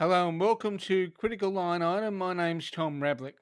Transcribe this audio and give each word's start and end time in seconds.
Hello 0.00 0.30
and 0.30 0.40
welcome 0.40 0.78
to 0.78 1.10
Critical 1.10 1.50
Line 1.50 1.82
Item. 1.82 2.16
My 2.16 2.32
name's 2.32 2.70
Tom 2.70 3.02
Ravlic. 3.02 3.34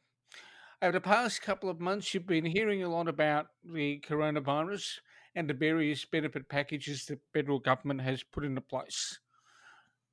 Over 0.83 0.91
the 0.91 1.01
past 1.01 1.41
couple 1.41 1.71
of 1.71 1.79
months, 1.79 2.13
you've 2.13 2.27
been 2.27 2.45
hearing 2.45 2.83
a 2.83 2.89
lot 2.89 3.07
about 3.07 3.47
the 3.63 4.01
coronavirus 4.01 4.99
and 5.37 5.49
the 5.49 5.55
various 5.55 6.05
benefit 6.05 6.49
packages 6.49 7.05
the 7.05 7.21
federal 7.33 7.61
government 7.61 8.01
has 8.01 8.25
put 8.25 8.45
into 8.45 8.61
place. 8.61 9.21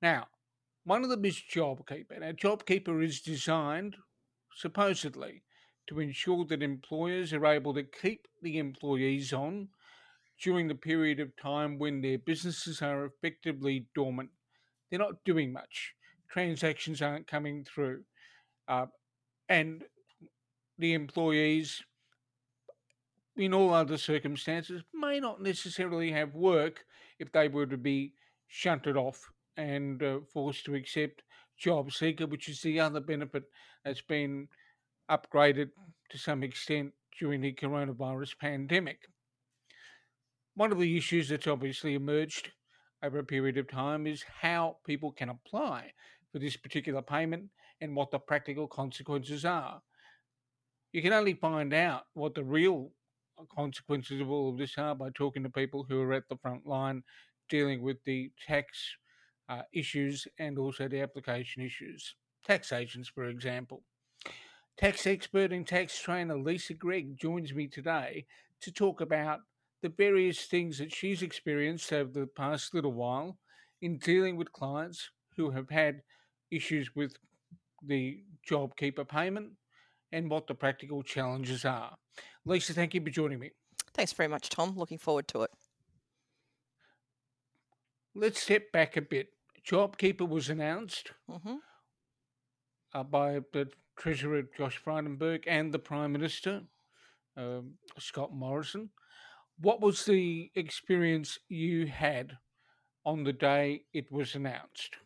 Now, 0.03 0.27
one 0.83 1.03
of 1.03 1.09
them 1.09 1.25
is 1.25 1.41
JobKeeper. 1.51 2.19
Now, 2.19 2.31
JobKeeper 2.33 3.03
is 3.03 3.21
designed, 3.21 3.95
supposedly, 4.55 5.41
to 5.87 5.99
ensure 5.99 6.45
that 6.45 6.61
employers 6.61 7.33
are 7.33 7.47
able 7.47 7.73
to 7.73 7.81
keep 7.81 8.27
the 8.43 8.59
employees 8.59 9.33
on 9.33 9.69
during 10.39 10.67
the 10.67 10.75
period 10.75 11.19
of 11.19 11.35
time 11.37 11.79
when 11.79 12.01
their 12.01 12.19
businesses 12.19 12.83
are 12.83 13.03
effectively 13.03 13.87
dormant. 13.95 14.29
They're 14.91 14.99
not 14.99 15.23
doing 15.25 15.51
much. 15.51 15.95
Transactions 16.29 17.01
aren't 17.01 17.27
coming 17.27 17.63
through. 17.63 18.03
Uh, 18.67 18.87
and 19.49 19.83
the 20.77 20.93
employees, 20.93 21.83
in 23.37 23.53
all 23.53 23.73
other 23.73 23.97
circumstances, 23.97 24.81
may 24.93 25.19
not 25.19 25.41
necessarily 25.41 26.11
have 26.11 26.33
work 26.35 26.85
if 27.19 27.31
they 27.31 27.47
were 27.47 27.65
to 27.65 27.77
be 27.77 28.13
shunted 28.47 28.97
off 28.97 29.31
and 29.57 30.03
uh, 30.03 30.19
forced 30.33 30.65
to 30.65 30.75
accept 30.75 31.23
Job 31.57 31.91
Seeker, 31.91 32.27
which 32.27 32.49
is 32.49 32.61
the 32.61 32.79
other 32.79 32.99
benefit 32.99 33.43
that's 33.83 34.01
been 34.01 34.47
upgraded 35.09 35.69
to 36.09 36.17
some 36.17 36.43
extent 36.43 36.91
during 37.17 37.41
the 37.41 37.53
coronavirus 37.53 38.37
pandemic. 38.39 38.99
One 40.55 40.71
of 40.71 40.79
the 40.79 40.97
issues 40.97 41.29
that's 41.29 41.47
obviously 41.47 41.93
emerged 41.93 42.51
over 43.03 43.19
a 43.19 43.23
period 43.23 43.57
of 43.57 43.69
time 43.69 44.07
is 44.07 44.23
how 44.41 44.77
people 44.85 45.11
can 45.11 45.29
apply 45.29 45.91
for 46.35 46.39
this 46.39 46.57
particular 46.57 47.01
payment 47.01 47.45
and 47.79 47.95
what 47.95 48.11
the 48.11 48.19
practical 48.19 48.67
consequences 48.67 49.45
are. 49.45 49.81
You 50.91 51.01
can 51.01 51.13
only 51.13 51.33
find 51.33 51.73
out 51.73 52.07
what 52.13 52.35
the 52.35 52.43
real 52.43 52.91
consequences 53.55 54.19
of 54.19 54.29
all 54.29 54.49
of 54.49 54.57
this 54.57 54.77
are 54.77 54.95
by 54.95 55.11
talking 55.11 55.43
to 55.43 55.49
people 55.49 55.85
who 55.87 56.01
are 56.01 56.11
at 56.11 56.27
the 56.27 56.35
front 56.35 56.67
line 56.67 57.03
dealing 57.47 57.81
with 57.81 58.03
the 58.03 58.31
tax 58.45 58.67
uh, 59.47 59.61
issues 59.71 60.27
and 60.37 60.59
also 60.59 60.89
the 60.89 60.99
application 60.99 61.63
issues. 61.63 62.15
Tax 62.45 62.73
agents, 62.73 63.07
for 63.07 63.29
example. 63.29 63.83
Tax 64.75 65.07
expert 65.07 65.53
and 65.53 65.65
tax 65.65 65.97
trainer 65.97 66.37
Lisa 66.37 66.73
Greig 66.73 67.17
joins 67.17 67.53
me 67.53 67.65
today 67.65 68.25
to 68.59 68.73
talk 68.73 68.99
about 68.99 69.39
the 69.81 69.87
various 69.87 70.41
things 70.47 70.79
that 70.79 70.93
she's 70.93 71.21
experienced 71.21 71.93
over 71.93 72.11
the 72.11 72.27
past 72.27 72.73
little 72.73 72.91
while 72.91 73.37
in 73.81 73.97
dealing 73.99 74.35
with 74.35 74.51
clients 74.51 75.11
who 75.37 75.49
have 75.51 75.69
had 75.69 76.01
issues 76.51 76.95
with 76.95 77.15
the 77.85 78.23
JobKeeper 78.49 79.07
payment 79.07 79.51
and 80.11 80.29
what 80.29 80.47
the 80.47 80.55
practical 80.55 81.03
challenges 81.03 81.65
are. 81.65 81.95
Lisa, 82.45 82.73
thank 82.73 82.93
you 82.93 83.01
for 83.01 83.09
joining 83.09 83.39
me. 83.39 83.51
Thanks 83.93 84.13
very 84.13 84.29
much, 84.29 84.49
Tom. 84.49 84.75
Looking 84.75 84.97
forward 84.97 85.27
to 85.29 85.43
it. 85.43 85.51
Let's 88.13 88.41
step 88.41 88.71
back 88.71 88.97
a 88.97 89.01
bit. 89.01 89.29
JobKeeper 89.67 90.27
was 90.27 90.49
announced 90.49 91.11
hmm 91.29 91.55
uh, 92.93 93.03
by 93.03 93.41
the 93.51 93.67
Treasurer 93.97 94.43
Josh 94.57 94.81
Frydenberg 94.81 95.43
and 95.47 95.73
the 95.73 95.79
Prime 95.79 96.11
Minister 96.11 96.61
um, 97.37 97.73
Scott 97.99 98.33
Morrison. 98.33 98.89
What 99.59 99.81
was 99.81 100.05
the 100.05 100.51
experience 100.55 101.39
you 101.49 101.87
had 101.87 102.37
on 103.05 103.23
the 103.23 103.33
day 103.33 103.83
it 103.93 104.11
was 104.11 104.35
announced? 104.35 104.97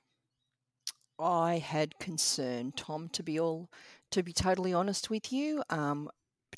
I 1.20 1.58
had 1.58 2.00
concern, 2.00 2.72
Tom, 2.76 3.10
to 3.10 3.24
be 3.24 3.40
all 3.40 3.70
to 4.12 4.24
be 4.24 4.34
totally 4.34 4.74
honest 4.74 5.10
with 5.10 5.32
you. 5.32 5.64
Um, 5.70 6.10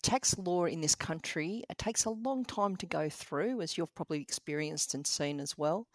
tax 0.02 0.38
law 0.38 0.66
in 0.66 0.82
this 0.82 0.96
country 0.96 1.64
it 1.70 1.78
takes 1.78 2.06
a 2.06 2.10
long 2.10 2.44
time 2.44 2.76
to 2.78 2.86
go 2.86 3.10
through, 3.10 3.62
as 3.62 3.78
you've 3.78 3.94
probably 3.94 4.22
experienced 4.22 4.94
and 4.94 5.06
seen 5.06 5.40
as 5.40 5.58
well. 5.58 5.88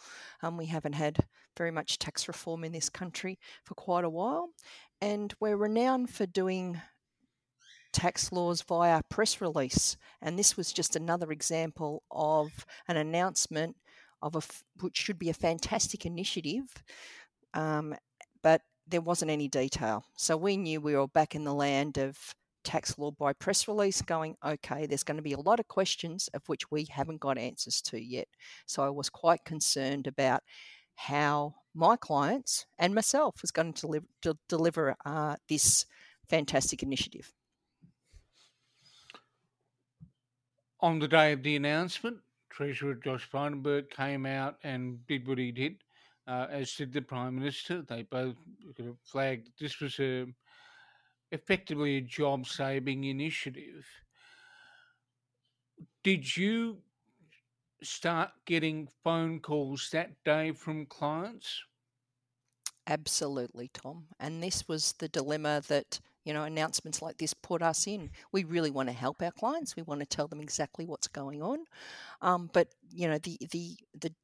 Um, 0.43 0.56
we 0.56 0.66
haven't 0.66 0.94
had 0.94 1.19
very 1.56 1.71
much 1.71 1.99
tax 1.99 2.28
reform 2.28 2.65
in 2.65 2.72
this 2.72 2.88
country 2.88 3.38
for 3.65 3.75
quite 3.75 4.05
a 4.05 4.10
while, 4.10 4.50
and 5.00 5.32
we're 5.41 5.56
renowned 5.56 6.10
for 6.10 6.26
doing 6.26 6.81
tax 7.93 8.31
laws 8.31 8.62
via 8.62 9.00
press 9.09 9.41
release. 9.41 9.97
And 10.21 10.38
this 10.38 10.56
was 10.56 10.72
just 10.72 10.97
another 10.97 11.32
example 11.32 12.03
of 12.10 12.66
an 12.88 12.97
announcement 12.97 13.76
of 14.22 14.37
a 14.37 14.43
which 14.81 14.97
should 14.97 15.19
be 15.19 15.31
a 15.31 15.34
fantastic 15.34 16.05
initiative, 16.05 16.65
um, 17.55 17.94
but 18.47 18.62
there 18.87 19.01
wasn't 19.01 19.33
any 19.33 19.49
detail. 19.49 20.05
So 20.17 20.37
we 20.37 20.57
knew 20.57 20.81
we 20.81 20.95
were 20.95 21.09
back 21.09 21.34
in 21.34 21.43
the 21.43 21.53
land 21.53 21.99
of 21.99 22.17
tax 22.62 22.97
law 22.97 23.11
by 23.11 23.33
press 23.33 23.67
release 23.67 24.01
going, 24.01 24.37
okay, 24.47 24.87
there's 24.87 25.03
going 25.03 25.17
to 25.17 25.23
be 25.31 25.33
a 25.33 25.41
lot 25.41 25.59
of 25.59 25.67
questions 25.67 26.29
of 26.33 26.43
which 26.47 26.71
we 26.71 26.87
haven't 26.89 27.19
got 27.19 27.39
answers 27.39 27.83
to 27.83 28.01
yet. 28.01 28.29
So 28.67 28.85
I 28.85 28.91
was 28.91 29.11
quite 29.11 29.45
concerned 29.45 30.06
about 30.06 30.45
how 30.95 31.56
my 31.75 31.97
clients 31.97 32.67
and 32.79 32.95
myself 32.95 33.35
was 33.43 33.51
going 33.51 33.73
to 33.73 33.81
deliver, 33.81 34.06
to 34.23 34.39
deliver 34.49 34.95
uh, 35.05 35.35
this 35.49 35.85
fantastic 36.31 36.85
initiative. 36.85 37.33
On 40.79 41.01
the 41.01 41.09
day 41.09 41.33
of 41.33 41.43
the 41.43 41.56
announcement, 41.56 42.19
Treasurer 42.51 42.95
Josh 42.95 43.29
Frydenberg 43.29 43.91
came 43.91 44.25
out 44.25 44.59
and 44.62 45.05
did 45.09 45.27
what 45.27 45.39
he 45.39 45.51
did, 45.51 45.79
uh, 46.26 46.47
as 46.50 46.75
did 46.75 46.92
the 46.92 47.03
Prime 47.03 47.38
Minister. 47.38 47.82
They 47.82 48.03
both 48.03 48.37
flagged 49.04 49.47
that 49.47 49.59
this 49.59 49.81
was 49.81 49.98
a, 50.00 50.26
effectively 51.32 51.97
a 51.97 52.00
job 52.00 52.47
saving 52.47 53.04
initiative. 53.04 53.87
Did 56.03 56.37
you 56.37 56.78
start 57.82 58.31
getting 58.47 58.88
phone 59.04 59.41
calls 59.41 59.91
that 59.92 60.10
day 60.25 60.53
from 60.53 60.87
clients? 60.87 61.62
Absolutely, 62.87 63.69
Tom. 63.75 64.04
And 64.20 64.43
this 64.43 64.69
was 64.69 64.94
the 64.98 65.08
dilemma 65.08 65.60
that, 65.69 65.98
you 66.25 66.32
know, 66.32 66.44
announcements 66.44 67.03
like 67.03 67.19
this 67.19 67.34
put 67.34 67.60
us 67.60 67.87
in. 67.87 68.10
We 68.32 68.44
really 68.44 68.70
want 68.70 68.88
to 68.88 68.94
help 68.94 69.20
our 69.22 69.32
clients. 69.32 69.75
We 69.75 69.82
want 69.82 70.00
to 70.00 70.06
tell 70.06 70.28
them 70.28 70.41
exactly 70.41 70.87
what's 70.87 71.08
going 71.08 71.43
on. 71.43 71.64
Um, 72.22 72.48
but, 72.53 72.69
you 72.91 73.08
know, 73.08 73.19
the, 73.19 73.37
the, 73.50 73.76
the, 74.00 74.14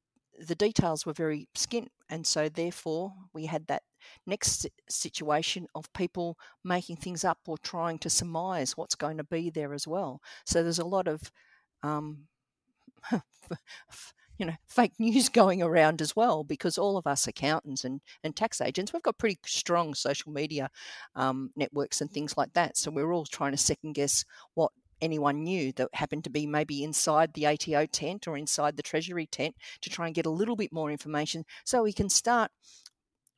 the 0.46 0.54
details 0.54 1.06
were 1.06 1.12
very 1.12 1.48
skint. 1.54 1.88
And 2.10 2.26
so, 2.26 2.48
therefore, 2.48 3.12
we 3.32 3.46
had 3.46 3.66
that 3.68 3.82
next 4.26 4.66
situation 4.88 5.66
of 5.74 5.92
people 5.92 6.36
making 6.64 6.96
things 6.96 7.24
up 7.24 7.38
or 7.46 7.56
trying 7.58 7.98
to 8.00 8.10
surmise 8.10 8.76
what's 8.76 8.94
going 8.94 9.16
to 9.16 9.24
be 9.24 9.50
there 9.50 9.72
as 9.72 9.86
well. 9.86 10.20
So, 10.44 10.62
there's 10.62 10.78
a 10.78 10.84
lot 10.84 11.08
of 11.08 11.30
um, 11.82 12.26
you 14.38 14.46
know 14.46 14.54
fake 14.66 14.92
news 14.98 15.28
going 15.40 15.62
around 15.62 16.00
as 16.00 16.16
well 16.16 16.44
because 16.44 16.78
all 16.78 16.96
of 16.96 17.06
us 17.06 17.26
accountants 17.26 17.84
and, 17.84 18.00
and 18.24 18.34
tax 18.34 18.60
agents 18.60 18.92
we've 18.92 19.02
got 19.02 19.18
pretty 19.18 19.38
strong 19.46 19.94
social 19.94 20.32
media 20.32 20.70
um, 21.14 21.50
networks 21.56 22.00
and 22.00 22.10
things 22.10 22.36
like 22.36 22.52
that 22.54 22.76
so 22.76 22.90
we're 22.90 23.12
all 23.12 23.24
trying 23.24 23.52
to 23.52 23.58
second 23.58 23.92
guess 23.92 24.24
what 24.54 24.72
anyone 25.02 25.42
knew 25.42 25.72
that 25.72 25.88
happened 25.92 26.24
to 26.24 26.30
be 26.30 26.46
maybe 26.46 26.82
inside 26.82 27.34
the 27.34 27.46
ATO 27.46 27.86
tent 27.86 28.26
or 28.26 28.38
inside 28.38 28.76
the 28.76 28.82
Treasury 28.82 29.26
tent 29.26 29.54
to 29.82 29.90
try 29.90 30.06
and 30.06 30.14
get 30.14 30.26
a 30.26 30.30
little 30.30 30.56
bit 30.56 30.72
more 30.72 30.90
information 30.90 31.44
so 31.64 31.82
we 31.82 31.92
can 31.92 32.08
start 32.08 32.50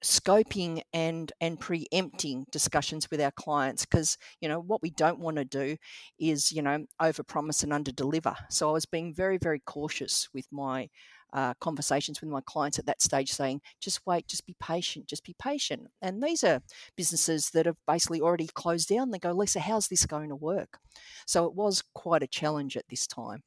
scoping 0.04 0.82
and 0.92 1.32
and 1.41 1.58
preempting 1.58 2.44
discussions 2.52 3.10
with 3.10 3.22
our 3.22 3.30
clients 3.30 3.86
because 3.86 4.19
you 4.38 4.48
know 4.48 4.60
what 4.60 4.82
we 4.82 4.91
don't 4.91 5.19
want 5.19 5.38
to 5.38 5.47
do 5.47 5.76
is 6.19 6.52
you 6.52 6.60
know 6.60 6.84
over 7.00 7.22
promise 7.22 7.62
and 7.62 7.72
under 7.72 7.91
deliver 7.91 8.34
so 8.50 8.69
i 8.69 8.72
was 8.72 8.84
being 8.84 9.14
very 9.14 9.38
very 9.38 9.60
cautious 9.60 10.28
with 10.34 10.46
my 10.52 10.86
uh, 11.34 11.53
conversations 11.61 12.21
with 12.21 12.31
my 12.31 12.41
clients 12.47 12.78
at 12.78 12.87
that 12.87 13.03
stage 13.03 13.31
saying 13.31 13.61
just 13.81 14.00
wait 14.06 14.26
just 14.29 14.47
be 14.47 14.55
patient 14.61 15.06
just 15.06 15.25
be 15.25 15.35
patient. 15.38 15.88
And 16.00 16.23
these 16.23 16.44
are 16.44 16.62
businesses 16.97 17.50
that 17.50 17.67
have 17.67 17.76
basically 17.87 18.20
already 18.20 18.47
closed 18.47 18.88
down. 18.88 19.11
They 19.11 19.19
go 19.19 19.32
lisa 19.32 19.61
how's 19.61 19.88
this 19.88 20.06
going 20.06 20.29
to 20.29 20.37
work? 20.37 20.79
So 21.26 21.44
it 21.44 21.55
was 21.55 21.82
quite 21.94 22.23
a 22.23 22.29
challenge 22.29 22.76
at 22.76 22.88
this 22.88 23.06
time. 23.06 23.43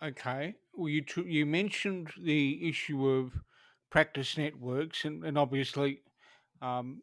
Okay. 0.00 0.54
Well, 0.74 0.88
you 0.88 1.02
t- 1.02 1.24
you 1.26 1.44
mentioned 1.44 2.12
the 2.22 2.68
issue 2.68 3.08
of 3.08 3.32
practice 3.90 4.38
networks, 4.38 5.04
and, 5.04 5.24
and 5.24 5.36
obviously, 5.36 6.02
um, 6.62 7.02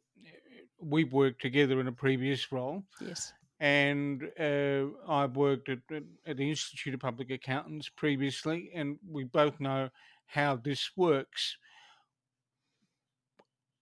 we've 0.80 1.12
worked 1.12 1.42
together 1.42 1.82
in 1.82 1.88
a 1.88 1.92
previous 1.92 2.54
role, 2.54 2.84
yes 3.02 3.34
and 3.60 4.24
uh, 4.40 4.86
I've 5.08 5.36
worked 5.36 5.70
at, 5.70 5.80
at, 5.92 6.04
at 6.26 6.38
the 6.38 6.50
Institute 6.50 6.94
of 6.94 7.00
Public 7.00 7.32
Accountants 7.32 7.90
previously, 7.90 8.72
and 8.74 8.98
we 9.10 9.24
both 9.24 9.60
know 9.60 9.90
how 10.28 10.56
this 10.58 10.92
works. 10.98 11.58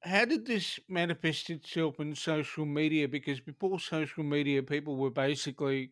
How 0.03 0.25
did 0.25 0.45
this 0.45 0.79
manifest 0.89 1.49
itself 1.49 1.99
in 1.99 2.13
social 2.15 2.65
media? 2.65 3.07
Because 3.07 3.39
before 3.39 3.79
social 3.79 4.23
media, 4.23 4.61
people 4.61 4.97
were 4.97 5.09
basically 5.09 5.91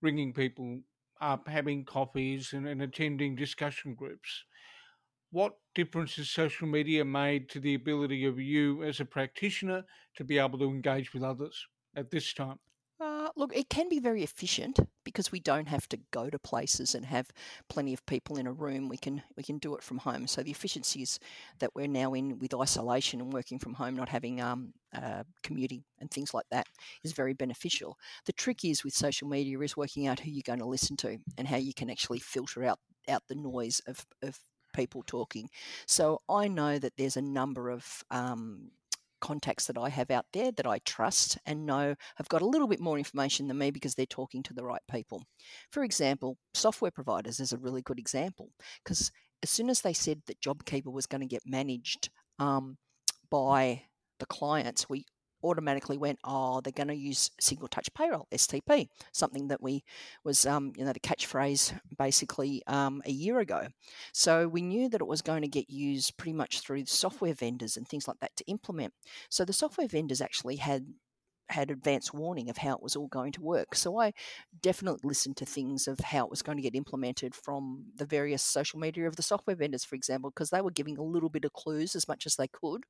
ringing 0.00 0.32
people 0.32 0.80
up, 1.20 1.46
having 1.46 1.84
coffees, 1.84 2.52
and, 2.54 2.66
and 2.66 2.82
attending 2.82 3.36
discussion 3.36 3.94
groups. 3.94 4.44
what 5.30 5.54
difference 5.74 6.16
has 6.16 6.30
social 6.30 6.66
media 6.66 7.04
made 7.04 7.48
to 7.50 7.60
the 7.60 7.74
ability 7.74 8.24
of 8.24 8.38
you 8.40 8.82
as 8.82 9.00
a 9.00 9.04
practitioner 9.04 9.84
to 10.16 10.24
be 10.24 10.38
able 10.38 10.58
to 10.58 10.66
engage 10.70 11.12
with 11.14 11.22
others 11.22 11.66
at 11.96 12.10
this 12.10 12.32
time? 12.34 12.58
Look, 13.36 13.56
it 13.56 13.68
can 13.68 13.88
be 13.88 13.98
very 13.98 14.22
efficient 14.22 14.78
because 15.04 15.32
we 15.32 15.40
don't 15.40 15.68
have 15.68 15.88
to 15.88 15.98
go 16.10 16.30
to 16.30 16.38
places 16.38 16.94
and 16.94 17.06
have 17.06 17.30
plenty 17.68 17.92
of 17.92 18.04
people 18.06 18.36
in 18.36 18.46
a 18.46 18.52
room. 18.52 18.88
We 18.88 18.96
can 18.96 19.22
we 19.36 19.42
can 19.42 19.58
do 19.58 19.74
it 19.74 19.82
from 19.82 19.98
home. 19.98 20.26
So 20.26 20.42
the 20.42 20.50
efficiencies 20.50 21.18
that 21.58 21.74
we're 21.74 21.86
now 21.86 22.14
in 22.14 22.38
with 22.38 22.54
isolation 22.54 23.20
and 23.20 23.32
working 23.32 23.58
from 23.58 23.74
home, 23.74 23.96
not 23.96 24.08
having 24.08 24.40
um, 24.40 24.74
uh, 24.94 25.24
commuting 25.42 25.84
and 26.00 26.10
things 26.10 26.34
like 26.34 26.46
that, 26.50 26.66
is 27.02 27.12
very 27.12 27.34
beneficial. 27.34 27.96
The 28.26 28.32
trick 28.32 28.64
is 28.64 28.84
with 28.84 28.94
social 28.94 29.28
media 29.28 29.58
is 29.60 29.76
working 29.76 30.06
out 30.06 30.20
who 30.20 30.30
you're 30.30 30.42
going 30.44 30.58
to 30.60 30.66
listen 30.66 30.96
to 30.98 31.18
and 31.38 31.48
how 31.48 31.56
you 31.56 31.74
can 31.74 31.90
actually 31.90 32.20
filter 32.20 32.64
out 32.64 32.78
out 33.08 33.22
the 33.28 33.34
noise 33.34 33.80
of, 33.86 34.06
of 34.22 34.38
people 34.74 35.02
talking. 35.06 35.48
So 35.86 36.20
I 36.28 36.48
know 36.48 36.78
that 36.78 36.96
there's 36.96 37.16
a 37.16 37.22
number 37.22 37.70
of 37.70 38.04
um, 38.10 38.70
contacts 39.20 39.66
that 39.66 39.78
I 39.78 39.88
have 39.88 40.10
out 40.10 40.26
there 40.32 40.52
that 40.52 40.66
I 40.66 40.78
trust 40.84 41.38
and 41.46 41.66
know 41.66 41.94
have 42.16 42.28
got 42.28 42.42
a 42.42 42.46
little 42.46 42.68
bit 42.68 42.80
more 42.80 42.98
information 42.98 43.48
than 43.48 43.58
me 43.58 43.70
because 43.70 43.94
they're 43.94 44.06
talking 44.06 44.42
to 44.44 44.54
the 44.54 44.64
right 44.64 44.82
people. 44.90 45.24
For 45.70 45.84
example, 45.84 46.38
software 46.54 46.90
providers 46.90 47.40
is 47.40 47.52
a 47.52 47.58
really 47.58 47.82
good 47.82 47.98
example 47.98 48.50
because 48.82 49.10
as 49.42 49.50
soon 49.50 49.70
as 49.70 49.80
they 49.80 49.92
said 49.92 50.22
that 50.26 50.40
JobKeeper 50.40 50.92
was 50.92 51.06
going 51.06 51.22
to 51.22 51.26
get 51.26 51.42
managed 51.46 52.10
um, 52.38 52.76
by 53.30 53.82
the 54.18 54.26
clients, 54.26 54.88
we 54.88 55.04
automatically 55.42 55.96
went, 55.96 56.18
oh, 56.24 56.60
they're 56.60 56.72
going 56.72 56.88
to 56.88 56.94
use 56.94 57.30
single 57.40 57.68
touch 57.68 57.92
payroll, 57.94 58.26
STP, 58.32 58.88
something 59.12 59.48
that 59.48 59.62
we 59.62 59.84
was, 60.24 60.46
um, 60.46 60.72
you 60.76 60.84
know, 60.84 60.92
the 60.92 61.00
catchphrase 61.00 61.78
basically 61.98 62.62
um, 62.66 63.02
a 63.06 63.10
year 63.10 63.40
ago. 63.40 63.68
So 64.12 64.48
we 64.48 64.62
knew 64.62 64.88
that 64.88 65.00
it 65.00 65.06
was 65.06 65.22
going 65.22 65.42
to 65.42 65.48
get 65.48 65.70
used 65.70 66.16
pretty 66.16 66.34
much 66.34 66.60
through 66.60 66.86
software 66.86 67.34
vendors 67.34 67.76
and 67.76 67.86
things 67.86 68.08
like 68.08 68.20
that 68.20 68.36
to 68.36 68.44
implement. 68.46 68.92
So 69.28 69.44
the 69.44 69.52
software 69.52 69.88
vendors 69.88 70.20
actually 70.20 70.56
had 70.56 70.86
had 71.50 71.70
advance 71.70 72.12
warning 72.12 72.48
of 72.48 72.58
how 72.58 72.74
it 72.74 72.82
was 72.82 72.96
all 72.96 73.08
going 73.08 73.32
to 73.32 73.40
work. 73.40 73.74
So 73.74 73.98
I 73.98 74.12
definitely 74.62 75.00
listened 75.02 75.36
to 75.38 75.44
things 75.46 75.88
of 75.88 75.98
how 76.00 76.24
it 76.24 76.30
was 76.30 76.42
going 76.42 76.56
to 76.56 76.62
get 76.62 76.74
implemented 76.74 77.34
from 77.34 77.86
the 77.96 78.06
various 78.06 78.42
social 78.42 78.78
media 78.78 79.06
of 79.06 79.16
the 79.16 79.22
software 79.22 79.56
vendors, 79.56 79.84
for 79.84 79.96
example, 79.96 80.30
because 80.30 80.50
they 80.50 80.60
were 80.60 80.70
giving 80.70 80.96
a 80.96 81.02
little 81.02 81.28
bit 81.28 81.44
of 81.44 81.52
clues 81.52 81.96
as 81.96 82.08
much 82.08 82.26
as 82.26 82.36
they 82.36 82.48
could 82.48 82.84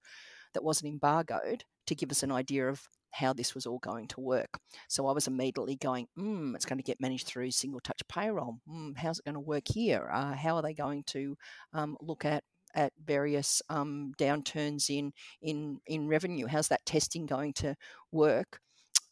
that 0.54 0.64
wasn't 0.64 0.92
embargoed 0.92 1.64
to 1.86 1.94
give 1.94 2.10
us 2.10 2.22
an 2.22 2.32
idea 2.32 2.68
of 2.68 2.88
how 3.12 3.32
this 3.32 3.54
was 3.54 3.66
all 3.66 3.78
going 3.78 4.06
to 4.08 4.20
work. 4.20 4.58
So 4.88 5.06
I 5.06 5.12
was 5.12 5.26
immediately 5.26 5.76
going, 5.76 6.06
hmm, 6.16 6.54
it's 6.54 6.64
going 6.64 6.78
to 6.78 6.84
get 6.84 7.00
managed 7.00 7.26
through 7.26 7.50
single 7.50 7.80
touch 7.80 8.00
payroll. 8.08 8.58
Mm, 8.68 8.96
how's 8.96 9.18
it 9.18 9.24
going 9.24 9.34
to 9.34 9.40
work 9.40 9.64
here? 9.66 10.08
Uh, 10.12 10.34
how 10.34 10.56
are 10.56 10.62
they 10.62 10.74
going 10.74 11.02
to 11.08 11.36
um, 11.72 11.96
look 12.00 12.24
at 12.24 12.44
at 12.76 12.92
various 13.04 13.60
um, 13.68 14.12
downturns 14.16 14.90
in 14.90 15.12
in 15.42 15.80
in 15.86 16.06
revenue? 16.06 16.46
How's 16.46 16.68
that 16.68 16.86
testing 16.86 17.26
going 17.26 17.52
to 17.54 17.74
work? 18.12 18.60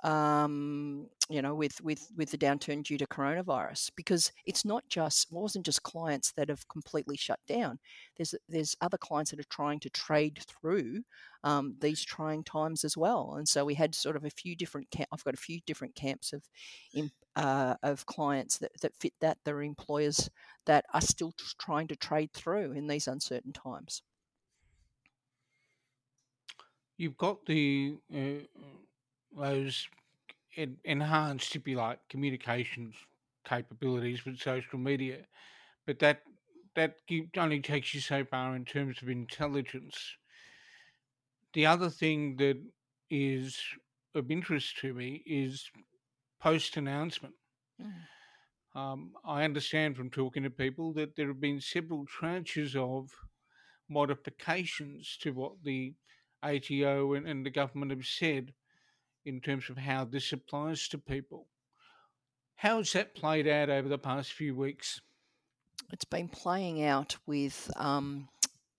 Um, 0.04 1.08
you 1.28 1.42
know, 1.42 1.54
with 1.54 1.80
with 1.82 2.08
with 2.16 2.30
the 2.30 2.38
downturn 2.38 2.82
due 2.84 2.98
to 2.98 3.06
coronavirus, 3.06 3.90
because 3.96 4.32
it's 4.46 4.64
not 4.64 4.84
just 4.88 5.30
it 5.30 5.34
wasn't 5.34 5.66
just 5.66 5.82
clients 5.82 6.32
that 6.32 6.48
have 6.48 6.66
completely 6.68 7.16
shut 7.16 7.40
down. 7.48 7.78
There's 8.16 8.34
there's 8.48 8.76
other 8.80 8.98
clients 8.98 9.30
that 9.32 9.40
are 9.40 9.50
trying 9.50 9.80
to 9.80 9.90
trade 9.90 10.38
through 10.46 11.02
um, 11.44 11.76
these 11.80 12.04
trying 12.04 12.44
times 12.44 12.84
as 12.84 12.96
well, 12.96 13.34
and 13.36 13.48
so 13.48 13.64
we 13.64 13.74
had 13.74 13.94
sort 13.94 14.16
of 14.16 14.24
a 14.24 14.30
few 14.30 14.54
different. 14.54 14.86
I've 15.12 15.24
got 15.24 15.34
a 15.34 15.38
few 15.38 15.60
different 15.66 15.94
camps 15.94 16.32
of 16.32 16.42
uh, 17.36 17.74
of 17.82 18.06
clients 18.06 18.58
that 18.58 18.72
that 18.80 18.96
fit 18.96 19.14
that. 19.20 19.38
There 19.44 19.56
are 19.56 19.62
employers 19.62 20.30
that 20.66 20.84
are 20.94 21.00
still 21.00 21.34
trying 21.60 21.88
to 21.88 21.96
trade 21.96 22.32
through 22.32 22.72
in 22.72 22.86
these 22.86 23.08
uncertain 23.08 23.52
times. 23.52 24.02
You've 26.96 27.16
got 27.16 27.46
the 27.46 27.96
uh, 28.12 28.44
those 29.36 29.88
enhanced, 30.84 31.54
if 31.54 31.66
you 31.68 31.76
like, 31.76 32.00
communications 32.08 32.94
capabilities 33.44 34.24
with 34.24 34.38
social 34.38 34.78
media, 34.78 35.18
but 35.86 35.98
that 36.00 36.22
that 36.74 36.96
only 37.36 37.60
takes 37.60 37.92
you 37.94 38.00
so 38.00 38.24
far 38.24 38.54
in 38.54 38.64
terms 38.64 39.02
of 39.02 39.08
intelligence. 39.08 40.16
The 41.54 41.66
other 41.66 41.90
thing 41.90 42.36
that 42.36 42.62
is 43.10 43.58
of 44.14 44.30
interest 44.30 44.78
to 44.78 44.94
me 44.94 45.22
is 45.26 45.70
post 46.40 46.76
announcement. 46.76 47.34
Mm. 47.82 47.92
Um, 48.78 49.12
I 49.24 49.44
understand 49.44 49.96
from 49.96 50.10
talking 50.10 50.44
to 50.44 50.50
people 50.50 50.92
that 50.92 51.16
there 51.16 51.26
have 51.28 51.40
been 51.40 51.60
several 51.60 52.06
tranches 52.06 52.76
of 52.76 53.10
modifications 53.88 55.16
to 55.22 55.32
what 55.32 55.52
the 55.64 55.94
ATO 56.44 57.14
and, 57.14 57.26
and 57.26 57.44
the 57.44 57.50
government 57.50 57.90
have 57.90 58.06
said 58.06 58.52
in 59.28 59.40
terms 59.40 59.68
of 59.70 59.76
how 59.76 60.04
this 60.04 60.32
applies 60.32 60.88
to 60.88 60.98
people. 60.98 61.46
How's 62.56 62.92
that 62.94 63.14
played 63.14 63.46
out 63.46 63.70
over 63.70 63.88
the 63.88 63.98
past 63.98 64.32
few 64.32 64.54
weeks? 64.54 65.00
It's 65.92 66.04
been 66.04 66.28
playing 66.28 66.82
out 66.82 67.16
with 67.26 67.70
um, 67.76 68.28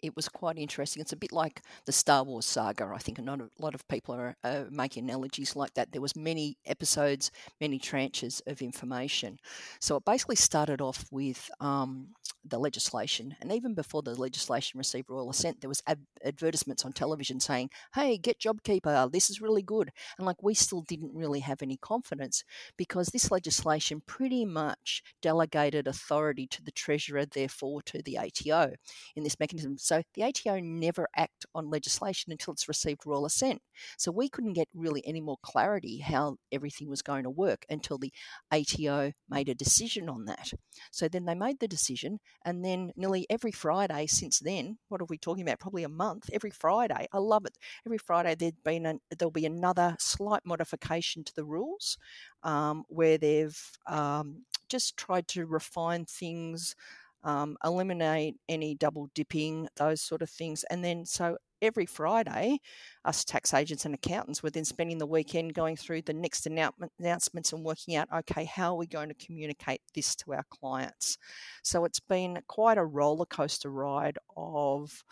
it 0.01 0.15
was 0.15 0.29
quite 0.29 0.57
interesting. 0.57 1.01
It's 1.01 1.13
a 1.13 1.17
bit 1.17 1.31
like 1.31 1.61
the 1.85 1.91
Star 1.91 2.23
Wars 2.23 2.45
saga. 2.45 2.91
I 2.93 2.99
think 2.99 3.19
a 3.19 3.21
lot 3.21 3.41
of, 3.41 3.49
a 3.57 3.61
lot 3.61 3.75
of 3.75 3.87
people 3.87 4.15
are 4.15 4.35
making 4.71 5.03
analogies 5.03 5.55
like 5.55 5.73
that. 5.73 5.91
There 5.91 6.01
was 6.01 6.15
many 6.15 6.57
episodes, 6.65 7.31
many 7.59 7.79
tranches 7.79 8.41
of 8.47 8.61
information. 8.61 9.37
So 9.79 9.97
it 9.97 10.05
basically 10.05 10.35
started 10.35 10.81
off 10.81 11.05
with 11.11 11.49
um, 11.59 12.09
the 12.45 12.59
legislation, 12.59 13.35
and 13.41 13.51
even 13.51 13.73
before 13.73 14.01
the 14.01 14.15
legislation 14.15 14.77
received 14.77 15.09
royal 15.09 15.29
assent, 15.29 15.61
there 15.61 15.69
was 15.69 15.83
ad- 15.87 16.05
advertisements 16.23 16.85
on 16.85 16.93
television 16.93 17.39
saying, 17.39 17.69
"Hey, 17.93 18.17
get 18.17 18.39
JobKeeper. 18.39 19.11
This 19.11 19.29
is 19.29 19.41
really 19.41 19.61
good." 19.61 19.91
And 20.17 20.25
like 20.25 20.41
we 20.41 20.53
still 20.53 20.81
didn't 20.81 21.13
really 21.13 21.41
have 21.41 21.61
any 21.61 21.77
confidence 21.77 22.43
because 22.77 23.07
this 23.07 23.31
legislation 23.31 24.01
pretty 24.05 24.45
much 24.45 25.03
delegated 25.21 25.87
authority 25.87 26.47
to 26.47 26.63
the 26.63 26.71
treasurer, 26.71 27.25
therefore 27.25 27.81
to 27.83 28.01
the 28.01 28.17
ATO 28.17 28.73
in 29.15 29.23
this 29.23 29.39
mechanism. 29.39 29.77
So 29.89 30.03
the 30.13 30.21
ATO 30.21 30.59
never 30.59 31.07
act 31.17 31.47
on 31.55 31.71
legislation 31.71 32.31
until 32.31 32.53
it's 32.53 32.67
received 32.67 33.07
royal 33.07 33.25
assent. 33.25 33.59
So 33.97 34.11
we 34.11 34.29
couldn't 34.29 34.53
get 34.53 34.67
really 34.75 35.01
any 35.03 35.19
more 35.19 35.37
clarity 35.41 35.97
how 35.97 36.35
everything 36.51 36.87
was 36.91 37.01
going 37.01 37.23
to 37.23 37.29
work 37.31 37.65
until 37.71 37.97
the 37.97 38.13
ATO 38.51 39.13
made 39.27 39.49
a 39.49 39.55
decision 39.55 40.07
on 40.07 40.25
that. 40.25 40.51
So 40.91 41.07
then 41.07 41.25
they 41.25 41.33
made 41.33 41.59
the 41.59 41.67
decision, 41.67 42.19
and 42.45 42.63
then 42.63 42.91
nearly 42.95 43.25
every 43.31 43.51
Friday 43.51 44.05
since 44.05 44.37
then, 44.37 44.77
what 44.89 45.01
are 45.01 45.07
we 45.09 45.17
talking 45.17 45.41
about? 45.41 45.59
Probably 45.59 45.83
a 45.83 45.89
month. 45.89 46.29
Every 46.31 46.51
Friday, 46.51 47.07
I 47.11 47.17
love 47.17 47.47
it. 47.47 47.57
Every 47.83 47.97
Friday 47.97 48.35
there'd 48.35 48.63
been 48.63 48.85
an, 48.85 48.99
there'll 49.17 49.31
be 49.31 49.47
another 49.47 49.95
slight 49.97 50.45
modification 50.45 51.23
to 51.23 51.33
the 51.35 51.45
rules 51.45 51.97
um, 52.43 52.83
where 52.89 53.17
they've 53.17 53.59
um, 53.87 54.43
just 54.69 54.97
tried 54.97 55.27
to 55.29 55.47
refine 55.47 56.05
things 56.05 56.75
um, 57.23 57.57
eliminate 57.63 58.35
any 58.47 58.75
double 58.75 59.09
dipping, 59.13 59.67
those 59.75 60.01
sort 60.01 60.21
of 60.21 60.29
things. 60.29 60.63
And 60.69 60.83
then, 60.83 61.05
so 61.05 61.37
every 61.61 61.85
Friday, 61.85 62.59
us 63.05 63.23
tax 63.25 63.53
agents 63.53 63.85
and 63.85 63.93
accountants 63.93 64.41
were 64.41 64.49
then 64.49 64.65
spending 64.65 64.97
the 64.97 65.05
weekend 65.05 65.53
going 65.53 65.75
through 65.75 66.01
the 66.03 66.13
next 66.13 66.47
announcements 66.47 67.53
and 67.53 67.63
working 67.63 67.95
out, 67.95 68.07
okay, 68.13 68.45
how 68.45 68.73
are 68.73 68.77
we 68.77 68.87
going 68.87 69.09
to 69.09 69.25
communicate 69.25 69.81
this 69.93 70.15
to 70.17 70.33
our 70.33 70.45
clients? 70.49 71.17
So 71.63 71.85
it's 71.85 71.99
been 71.99 72.39
quite 72.47 72.77
a 72.77 72.85
roller 72.85 73.25
coaster 73.25 73.69
ride 73.69 74.17
of 74.37 75.03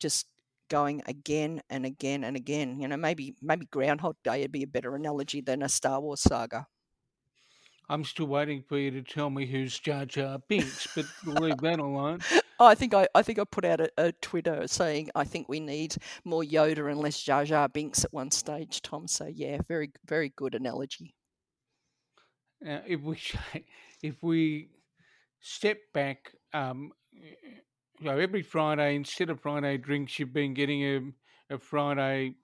just 0.00 0.26
going 0.68 1.02
again 1.06 1.62
and 1.70 1.86
again 1.86 2.24
and 2.24 2.36
again. 2.36 2.80
You 2.80 2.88
know, 2.88 2.96
maybe 2.96 3.34
maybe 3.40 3.66
Groundhog 3.66 4.16
Day 4.24 4.42
would 4.42 4.52
be 4.52 4.64
a 4.64 4.68
better 4.68 4.94
analogy 4.94 5.40
than 5.40 5.62
a 5.62 5.68
Star 5.68 6.00
Wars 6.00 6.20
saga. 6.20 6.66
I'm 7.88 8.04
still 8.04 8.26
waiting 8.26 8.62
for 8.68 8.78
you 8.78 8.90
to 8.90 9.02
tell 9.02 9.30
me 9.30 9.46
who's 9.46 9.78
Jar 9.78 10.04
Jar 10.04 10.40
Binks, 10.48 10.88
but 10.94 11.06
leave 11.24 11.58
that 11.58 11.78
alone. 11.78 12.20
Oh, 12.58 12.64
I 12.64 12.74
think 12.74 12.94
I, 12.94 13.06
I 13.14 13.20
think 13.20 13.38
I 13.38 13.44
put 13.44 13.66
out 13.66 13.82
a, 13.82 13.90
a, 13.98 14.12
Twitter 14.12 14.66
saying 14.66 15.10
I 15.14 15.24
think 15.24 15.46
we 15.46 15.60
need 15.60 15.94
more 16.24 16.42
Yoda 16.42 16.90
and 16.90 16.98
less 16.98 17.22
Jar 17.22 17.44
Jar 17.44 17.68
Binks 17.68 18.02
at 18.02 18.14
one 18.14 18.30
stage, 18.30 18.80
Tom. 18.80 19.06
So 19.08 19.26
yeah, 19.26 19.58
very 19.68 19.92
very 20.06 20.32
good 20.34 20.54
analogy. 20.54 21.14
Now, 22.62 22.80
if 22.86 23.02
we 23.02 23.18
if 24.02 24.22
we 24.22 24.70
step 25.42 25.76
back, 25.92 26.32
um, 26.54 26.92
know, 28.00 28.18
every 28.18 28.42
Friday 28.42 28.94
instead 28.94 29.30
of 29.30 29.40
Friday 29.40 29.76
drinks, 29.76 30.18
you've 30.18 30.32
been 30.32 30.54
getting 30.54 30.82
a, 31.50 31.54
a 31.56 31.58
Friday 31.58 32.36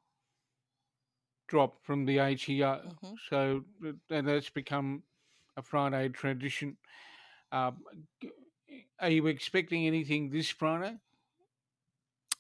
drop 1.49 1.85
from 1.85 2.05
the 2.05 2.21
ATO. 2.21 2.37
Mm-hmm. 2.51 3.15
So 3.31 3.65
and 4.11 4.29
that's 4.29 4.51
become 4.51 5.03
Friday 5.61 6.09
tradition. 6.09 6.79
Um, 7.51 7.77
are 8.99 9.11
you 9.11 9.27
expecting 9.27 9.87
anything 9.87 10.31
this 10.31 10.49
Friday? 10.49 10.97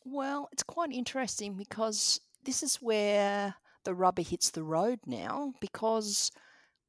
Well, 0.04 0.49
it's 0.52 0.62
quite 0.62 0.92
interesting 0.92 1.54
because 1.54 2.21
this 2.45 2.62
is 2.62 2.76
where 2.76 3.54
the 3.85 3.95
rubber 3.95 4.23
hits 4.23 4.50
the 4.50 4.62
road 4.62 5.00
now 5.07 5.52
because 5.61 6.33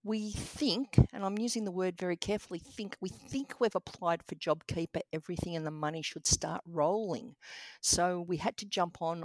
we 0.03 0.31
think, 0.31 0.97
and 1.13 1.23
I'm 1.23 1.37
using 1.37 1.63
the 1.63 1.71
word 1.71 1.97
very 1.97 2.17
carefully, 2.17 2.59
think 2.59 2.97
we 3.01 3.09
think 3.09 3.55
we've 3.59 3.75
applied 3.75 4.21
for 4.27 4.35
JobKeeper 4.35 5.01
everything 5.13 5.55
and 5.55 5.65
the 5.65 5.71
money 5.71 6.01
should 6.01 6.27
start 6.27 6.61
rolling. 6.65 7.35
So 7.81 8.21
we 8.21 8.37
had 8.37 8.57
to 8.57 8.65
jump 8.65 9.01
on 9.01 9.23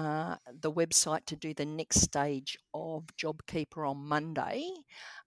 uh, 0.00 0.36
the 0.62 0.72
website 0.72 1.26
to 1.26 1.36
do 1.36 1.52
the 1.52 1.66
next 1.66 2.00
stage 2.00 2.56
of 2.72 3.04
JobKeeper 3.18 3.86
on 3.88 3.98
Monday. 3.98 4.64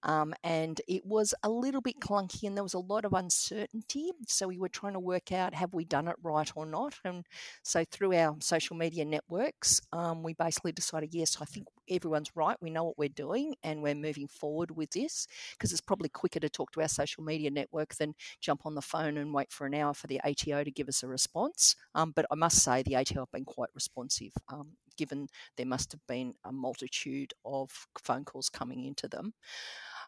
Um, 0.01 0.34
and 0.44 0.82
it 0.88 1.06
was 1.06 1.36
a 1.44 1.50
little 1.50 1.80
bit 1.80 2.00
clunky 2.00 2.44
and 2.48 2.58
there 2.58 2.63
was 2.63 2.74
a 2.74 2.80
lot 2.80 3.06
of 3.06 3.13
uncertainty. 3.13 4.10
So 4.27 4.48
we 4.48 4.58
were 4.58 4.70
trying 4.70 4.94
to 4.94 5.00
work 5.00 5.32
out 5.32 5.53
have 5.53 5.75
we 5.75 5.86
done 5.86 6.08
it 6.08 6.15
right 6.24 6.51
or 6.56 6.65
not. 6.65 6.96
And 7.06 7.25
so 7.62 7.86
through 7.86 8.15
our 8.15 8.36
social 8.39 8.75
media 8.75 9.06
networks, 9.06 9.80
um, 9.94 10.24
we 10.24 10.34
basically 10.34 10.72
decided 10.72 11.13
yes, 11.13 11.38
I 11.39 11.46
think 11.46 11.68
everyone's 11.90 12.36
right. 12.36 12.58
We 12.62 12.70
know 12.70 12.84
what 12.84 12.98
we're 12.98 13.10
doing 13.10 13.56
and 13.63 13.82
we're 13.82 13.96
moving 13.96 14.28
forward 14.28 14.75
with 14.75 14.92
this 14.92 15.28
because 15.52 15.72
it's 15.72 15.82
probably 15.82 16.10
quicker 16.10 16.40
to 16.40 16.50
talk 16.50 16.72
to 16.72 16.82
our 16.82 16.88
social 16.88 17.24
media 17.24 17.52
network 17.52 17.96
than 17.96 18.16
jump 18.42 18.66
on 18.66 18.75
the 18.75 18.82
phone 18.82 19.18
and 19.18 19.34
wait 19.34 19.52
for 19.52 19.66
an 19.66 19.74
hour 19.74 19.94
for 19.94 20.08
the 20.08 20.22
ATO 20.24 20.63
to 20.63 20.72
give 20.72 20.90
us 20.90 21.04
a 21.04 21.08
response. 21.08 21.75
Um, 21.96 22.12
but 22.16 22.25
I 22.32 22.36
must 22.36 22.63
say 22.63 22.84
the 22.84 22.96
ATO 22.96 23.22
have 23.22 23.32
been 23.32 23.46
quite 23.46 23.70
responsive. 23.74 24.34
Um, 24.50 24.72
given 24.98 25.28
there 25.58 25.66
must 25.66 25.92
have 25.92 26.02
been 26.08 26.34
a 26.44 26.52
multitude 26.52 27.34
of 27.46 27.72
phone 28.00 28.25
calls 28.25 28.50
coming 28.50 28.86
into 28.86 29.08
them. 29.08 29.34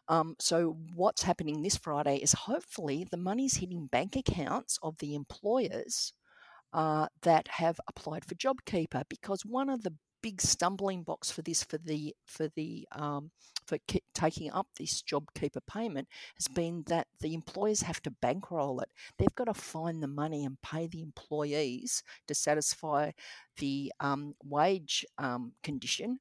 Um, 0.08 0.36
so, 0.38 0.76
what's 0.94 1.22
happening 1.22 1.62
this 1.62 1.76
Friday 1.76 2.18
is 2.18 2.32
hopefully 2.32 3.06
the 3.10 3.16
money's 3.16 3.56
hitting 3.56 3.86
bank 3.86 4.14
accounts 4.14 4.78
of 4.82 4.96
the 4.98 5.16
employers 5.16 6.12
uh, 6.72 7.08
that 7.22 7.48
have 7.48 7.80
applied 7.88 8.24
for 8.24 8.34
JobKeeper 8.34 9.04
because 9.08 9.44
one 9.44 9.68
of 9.68 9.82
the 9.82 9.94
big 10.26 10.42
stumbling 10.42 11.04
blocks 11.04 11.30
for 11.30 11.42
this 11.42 11.62
for 11.62 11.78
the 11.78 12.12
for 12.26 12.48
the 12.56 12.84
um, 12.90 13.30
for 13.64 13.78
taking 14.12 14.50
up 14.50 14.66
this 14.76 15.00
JobKeeper 15.00 15.60
payment 15.68 16.08
has 16.36 16.48
been 16.48 16.82
that 16.88 17.06
the 17.20 17.32
employers 17.32 17.82
have 17.82 18.02
to 18.02 18.10
bankroll 18.10 18.80
it. 18.80 18.88
They've 19.18 19.34
got 19.36 19.44
to 19.44 19.54
find 19.54 20.02
the 20.02 20.08
money 20.08 20.44
and 20.44 20.60
pay 20.62 20.88
the 20.88 21.00
employees 21.00 22.02
to 22.26 22.34
satisfy 22.34 23.12
the 23.58 23.92
um, 24.00 24.34
wage 24.42 25.04
um, 25.16 25.52
condition 25.62 26.18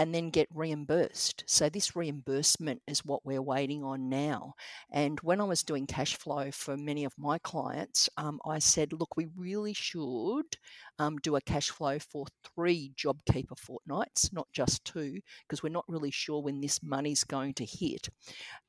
and 0.00 0.14
then 0.14 0.30
get 0.30 0.48
reimbursed. 0.54 1.44
So, 1.46 1.68
this 1.68 1.94
reimbursement 1.94 2.80
is 2.88 3.04
what 3.04 3.26
we're 3.26 3.42
waiting 3.42 3.84
on 3.84 4.08
now. 4.08 4.54
And 4.90 5.20
when 5.20 5.42
I 5.42 5.44
was 5.44 5.62
doing 5.62 5.86
cash 5.86 6.16
flow 6.16 6.50
for 6.50 6.74
many 6.74 7.04
of 7.04 7.12
my 7.18 7.36
clients, 7.36 8.08
um, 8.16 8.40
I 8.46 8.60
said, 8.60 8.94
look, 8.94 9.18
we 9.18 9.26
really 9.36 9.74
should 9.74 10.56
um, 10.98 11.18
do 11.18 11.36
a 11.36 11.40
cash 11.42 11.68
flow 11.68 11.98
for 11.98 12.24
three 12.54 12.92
JobKeeper 12.96 13.58
fortnights, 13.58 14.32
not 14.32 14.48
just 14.54 14.86
two, 14.86 15.20
because 15.46 15.62
we're 15.62 15.68
not 15.68 15.84
really 15.86 16.10
sure 16.10 16.40
when 16.40 16.62
this 16.62 16.82
money's 16.82 17.22
going 17.22 17.52
to 17.54 17.66
hit. 17.66 18.08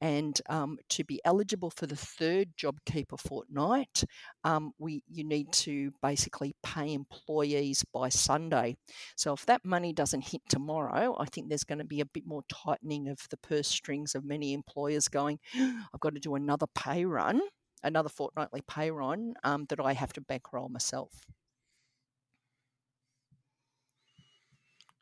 And 0.02 0.38
um, 0.50 0.80
to 0.90 1.06
be 1.06 1.22
eligible 1.24 1.70
for 1.70 1.88
the 1.88 1.96
third 1.96 2.50
JobKeeper 2.58 3.20
fortnight, 3.20 4.04
um, 4.44 4.74
we 4.80 5.02
you 5.10 5.24
need 5.24 5.54
to 5.54 5.94
basically 6.02 6.56
pay 6.62 6.94
employees 6.94 7.86
by 7.94 8.10
Sunday. 8.10 8.76
So 9.16 9.32
if 9.32 9.46
that 9.46 9.64
money 9.64 9.94
doesn't 9.94 10.28
hit 10.28 10.42
tomorrow, 10.50 11.16
I 11.22 11.26
think 11.26 11.48
there's 11.50 11.64
going 11.64 11.80
to 11.80 11.86
be 11.86 12.02
a 12.02 12.06
bit 12.06 12.26
more 12.26 12.44
tightening 12.52 13.08
of 13.08 13.20
the 13.30 13.38
purse 13.38 13.68
strings 13.68 14.16
of 14.16 14.26
many 14.26 14.54
employers 14.54 15.08
going, 15.08 15.40
I've 15.56 16.00
got 16.00 16.16
to 16.16 16.20
do 16.20 16.36
another 16.36 16.68
pay 16.76 17.06
run 17.06 17.42
another 17.84 18.10
fortnightly 18.10 18.62
pay 18.68 18.92
run 18.92 19.34
um, 19.44 19.66
that 19.70 19.80
I 19.80 19.94
have 19.94 20.14
to 20.14 20.22
bankroll 20.22 20.70
myself. 20.70 21.12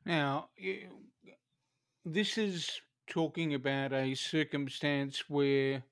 Now, 0.05 0.49
this 2.05 2.37
is 2.37 2.81
talking 3.07 3.53
about 3.53 3.93
a 3.93 4.15
circumstance 4.15 5.23
where 5.27 5.83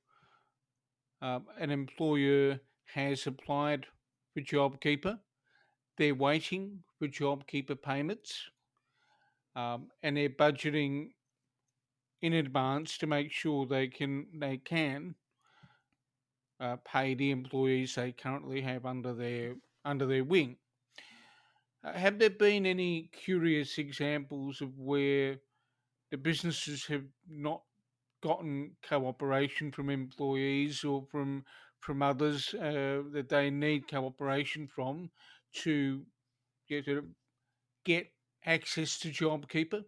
uh, 1.22 1.40
an 1.60 1.72
employer 1.72 2.60
has 2.94 3.28
applied 3.28 3.86
for 4.34 4.42
JobKeeper. 4.42 5.20
They're 5.98 6.16
waiting 6.16 6.84
for 6.98 7.08
JobKeeper 7.08 7.82
payments 7.82 8.50
um, 9.58 9.88
and 10.04 10.16
they're 10.16 10.30
budgeting 10.30 11.10
in 12.22 12.34
advance 12.34 12.98
to 13.00 13.08
make 13.08 13.32
sure 13.32 13.66
they 13.66 13.88
can 13.88 14.28
they 14.40 14.58
can 14.58 15.16
uh, 16.60 16.78
pay 16.86 17.16
the 17.16 17.32
employees 17.32 17.96
they 17.96 18.12
currently 18.12 18.62
have 18.62 18.86
under 18.86 19.14
their 19.14 19.56
under 19.84 20.06
their 20.06 20.24
wing. 20.24 20.58
Uh, 21.84 21.94
have 21.94 22.20
there 22.20 22.30
been 22.30 22.66
any 22.66 23.10
curious 23.12 23.80
examples 23.80 24.62
of 24.62 24.78
where 24.78 25.38
the 26.12 26.18
businesses 26.18 26.86
have 26.86 27.06
not 27.28 27.62
gotten 28.22 28.72
cooperation 28.88 29.72
from 29.72 29.90
employees 29.90 30.84
or 30.84 31.04
from 31.12 31.44
from 31.80 32.04
others 32.04 32.54
uh, 32.56 33.02
that 33.12 33.28
they 33.30 33.50
need 33.50 33.88
cooperation 33.88 34.68
from 34.68 35.10
to 35.54 36.04
get 36.68 36.86
to 36.86 37.04
get 37.86 38.12
access 38.46 38.98
to 39.00 39.10
JobKeeper? 39.10 39.84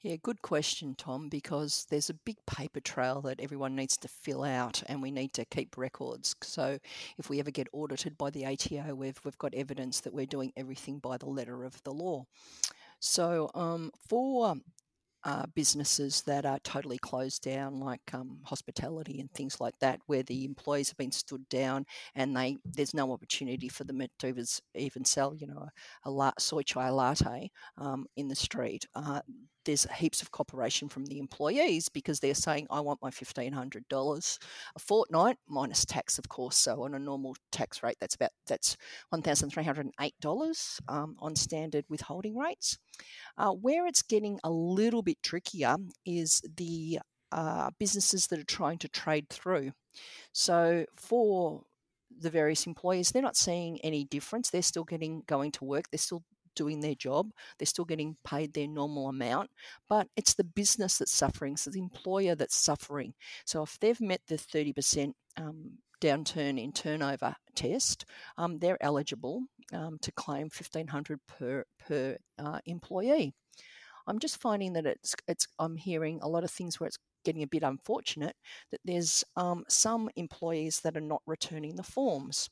Yeah, 0.00 0.14
good 0.22 0.42
question, 0.42 0.94
Tom, 0.96 1.28
because 1.28 1.84
there's 1.90 2.08
a 2.08 2.14
big 2.14 2.36
paper 2.46 2.78
trail 2.78 3.20
that 3.22 3.40
everyone 3.40 3.74
needs 3.74 3.96
to 3.96 4.08
fill 4.08 4.44
out 4.44 4.80
and 4.86 5.02
we 5.02 5.10
need 5.10 5.32
to 5.32 5.44
keep 5.44 5.76
records. 5.76 6.36
So 6.40 6.78
if 7.18 7.28
we 7.28 7.40
ever 7.40 7.50
get 7.50 7.66
audited 7.72 8.16
by 8.16 8.30
the 8.30 8.46
ATO, 8.46 8.94
we've, 8.94 9.20
we've 9.24 9.38
got 9.38 9.54
evidence 9.54 10.00
that 10.00 10.14
we're 10.14 10.26
doing 10.26 10.52
everything 10.56 11.00
by 11.00 11.16
the 11.16 11.26
letter 11.26 11.64
of 11.64 11.82
the 11.82 11.92
law. 11.92 12.26
So 13.00 13.50
um, 13.54 13.90
for 14.08 14.56
uh, 15.24 15.44
businesses 15.54 16.22
that 16.22 16.46
are 16.46 16.58
totally 16.60 16.98
closed 16.98 17.42
down, 17.42 17.80
like 17.80 18.00
um, 18.14 18.38
hospitality 18.44 19.20
and 19.20 19.30
things 19.32 19.60
like 19.60 19.74
that, 19.80 20.00
where 20.06 20.22
the 20.22 20.44
employees 20.44 20.88
have 20.88 20.96
been 20.96 21.12
stood 21.12 21.48
down 21.48 21.84
and 22.14 22.36
they 22.36 22.56
there's 22.64 22.94
no 22.94 23.12
opportunity 23.12 23.68
for 23.68 23.84
them 23.84 24.02
to 24.18 24.34
even 24.74 25.04
sell, 25.04 25.34
you 25.34 25.46
know, 25.46 25.66
a, 26.04 26.10
a 26.10 26.32
soy 26.38 26.62
chai 26.62 26.90
latte 26.90 27.50
um, 27.76 28.06
in 28.16 28.28
the 28.28 28.34
street. 28.36 28.86
Uh, 28.94 29.20
there's 29.68 29.86
heaps 29.98 30.22
of 30.22 30.30
cooperation 30.30 30.88
from 30.88 31.04
the 31.04 31.18
employees 31.18 31.90
because 31.90 32.20
they're 32.20 32.34
saying, 32.34 32.66
I 32.70 32.80
want 32.80 33.02
my 33.02 33.10
$1,500 33.10 34.38
a 34.74 34.78
fortnight, 34.78 35.36
minus 35.46 35.84
tax, 35.84 36.18
of 36.18 36.26
course. 36.30 36.56
So 36.56 36.84
on 36.84 36.94
a 36.94 36.98
normal 36.98 37.36
tax 37.52 37.82
rate, 37.82 37.98
that's 38.00 38.14
about 38.14 38.30
that's 38.46 38.78
$1,308 39.12 40.80
um, 40.88 41.16
on 41.18 41.36
standard 41.36 41.84
withholding 41.90 42.38
rates. 42.38 42.78
Uh, 43.36 43.50
where 43.50 43.86
it's 43.86 44.00
getting 44.00 44.40
a 44.42 44.50
little 44.50 45.02
bit 45.02 45.22
trickier 45.22 45.76
is 46.06 46.40
the 46.56 46.98
uh, 47.30 47.68
businesses 47.78 48.26
that 48.28 48.38
are 48.38 48.44
trying 48.44 48.78
to 48.78 48.88
trade 48.88 49.28
through. 49.28 49.72
So 50.32 50.86
for 50.96 51.64
the 52.18 52.30
various 52.30 52.66
employees, 52.66 53.10
they're 53.10 53.20
not 53.20 53.36
seeing 53.36 53.78
any 53.82 54.04
difference. 54.04 54.48
They're 54.48 54.62
still 54.62 54.84
getting 54.84 55.24
going 55.26 55.52
to 55.52 55.66
work. 55.66 55.90
They're 55.90 55.98
still 55.98 56.24
doing 56.54 56.80
their 56.80 56.94
job. 56.94 57.30
They're 57.58 57.66
still 57.66 57.84
getting 57.84 58.16
paid 58.24 58.52
their 58.52 58.68
normal 58.68 59.08
amount, 59.08 59.50
but 59.88 60.08
it's 60.16 60.34
the 60.34 60.44
business 60.44 60.98
that's 60.98 61.12
suffering. 61.12 61.56
So 61.56 61.70
the 61.70 61.80
employer 61.80 62.34
that's 62.34 62.56
suffering. 62.56 63.14
So 63.44 63.62
if 63.62 63.78
they've 63.80 64.00
met 64.00 64.20
the 64.26 64.36
30% 64.36 65.12
um, 65.36 65.78
downturn 66.00 66.62
in 66.62 66.72
turnover 66.72 67.36
test, 67.54 68.04
um, 68.36 68.58
they're 68.58 68.82
eligible 68.82 69.42
um, 69.72 69.98
to 70.02 70.12
claim 70.12 70.44
1500 70.44 71.20
per 71.26 71.64
per 71.86 72.16
uh, 72.38 72.60
employee. 72.66 73.34
I'm 74.06 74.18
just 74.18 74.40
finding 74.40 74.72
that 74.72 74.86
it's 74.86 75.14
it's 75.26 75.46
I'm 75.58 75.76
hearing 75.76 76.18
a 76.22 76.28
lot 76.28 76.44
of 76.44 76.50
things 76.50 76.80
where 76.80 76.86
it's 76.86 76.98
getting 77.24 77.42
a 77.42 77.46
bit 77.46 77.62
unfortunate 77.62 78.34
that 78.70 78.80
there's 78.84 79.22
um, 79.36 79.64
some 79.68 80.08
employees 80.16 80.80
that 80.80 80.96
are 80.96 81.00
not 81.00 81.22
returning 81.26 81.76
the 81.76 81.82
forms. 81.82 82.48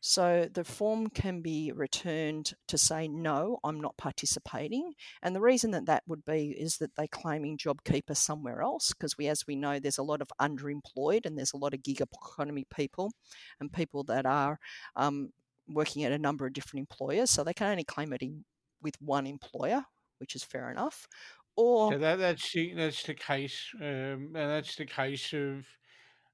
So 0.00 0.48
the 0.52 0.64
form 0.64 1.08
can 1.08 1.40
be 1.40 1.72
returned 1.72 2.52
to 2.68 2.78
say, 2.78 3.08
no, 3.08 3.58
I'm 3.64 3.80
not 3.80 3.96
participating. 3.96 4.92
And 5.22 5.34
the 5.34 5.40
reason 5.40 5.72
that 5.72 5.86
that 5.86 6.04
would 6.06 6.24
be 6.24 6.50
is 6.58 6.76
that 6.78 6.94
they're 6.94 7.08
claiming 7.08 7.58
JobKeeper 7.58 8.16
somewhere 8.16 8.62
else, 8.62 8.92
because 8.92 9.18
we, 9.18 9.26
as 9.26 9.46
we 9.46 9.56
know, 9.56 9.78
there's 9.78 9.98
a 9.98 10.02
lot 10.02 10.22
of 10.22 10.28
underemployed 10.40 11.26
and 11.26 11.36
there's 11.36 11.52
a 11.52 11.58
lot 11.58 11.74
of 11.74 11.82
gig 11.82 12.00
economy 12.00 12.66
people 12.74 13.12
and 13.58 13.72
people 13.72 14.04
that 14.04 14.26
are 14.26 14.58
um, 14.94 15.32
working 15.68 16.04
at 16.04 16.12
a 16.12 16.18
number 16.18 16.46
of 16.46 16.52
different 16.52 16.88
employers. 16.88 17.30
So 17.30 17.42
they 17.42 17.54
can 17.54 17.70
only 17.70 17.84
claim 17.84 18.12
it 18.12 18.22
in, 18.22 18.44
with 18.80 18.94
one 19.00 19.26
employer, 19.26 19.84
which 20.18 20.36
is 20.36 20.44
fair 20.44 20.70
enough. 20.70 21.08
Or 21.56 21.92
so 21.92 21.98
that, 21.98 22.18
that's 22.18 22.52
the, 22.52 22.74
that's 22.74 23.02
the 23.02 23.14
case, 23.14 23.70
um, 23.80 23.82
and 23.82 24.34
that's 24.34 24.76
the 24.76 24.84
case 24.84 25.32
of 25.32 25.66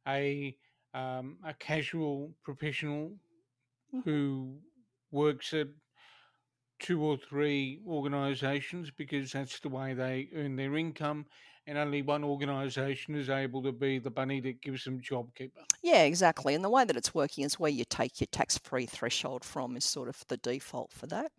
a 0.06 0.56
um, 0.94 1.38
a 1.46 1.54
casual 1.54 2.32
professional 2.42 3.12
who 4.04 4.58
works 5.10 5.52
at 5.54 5.68
two 6.80 7.02
or 7.02 7.16
three 7.16 7.80
organisations 7.86 8.90
because 8.90 9.32
that's 9.32 9.60
the 9.60 9.68
way 9.68 9.94
they 9.94 10.28
earn 10.34 10.56
their 10.56 10.76
income, 10.76 11.26
and 11.66 11.78
only 11.78 12.02
one 12.02 12.24
organisation 12.24 13.14
is 13.14 13.30
able 13.30 13.62
to 13.62 13.72
be 13.72 13.98
the 13.98 14.10
bunny 14.10 14.40
that 14.40 14.60
gives 14.60 14.84
them 14.84 15.00
JobKeeper. 15.00 15.64
Yeah, 15.82 16.02
exactly. 16.02 16.54
And 16.54 16.64
the 16.64 16.70
way 16.70 16.84
that 16.84 16.96
it's 16.96 17.14
working 17.14 17.44
is 17.44 17.60
where 17.60 17.70
you 17.70 17.84
take 17.84 18.20
your 18.20 18.26
tax-free 18.32 18.86
threshold 18.86 19.44
from 19.44 19.76
is 19.76 19.84
sort 19.84 20.08
of 20.08 20.24
the 20.28 20.38
default 20.38 20.92
for 20.92 21.06
that. 21.06 21.30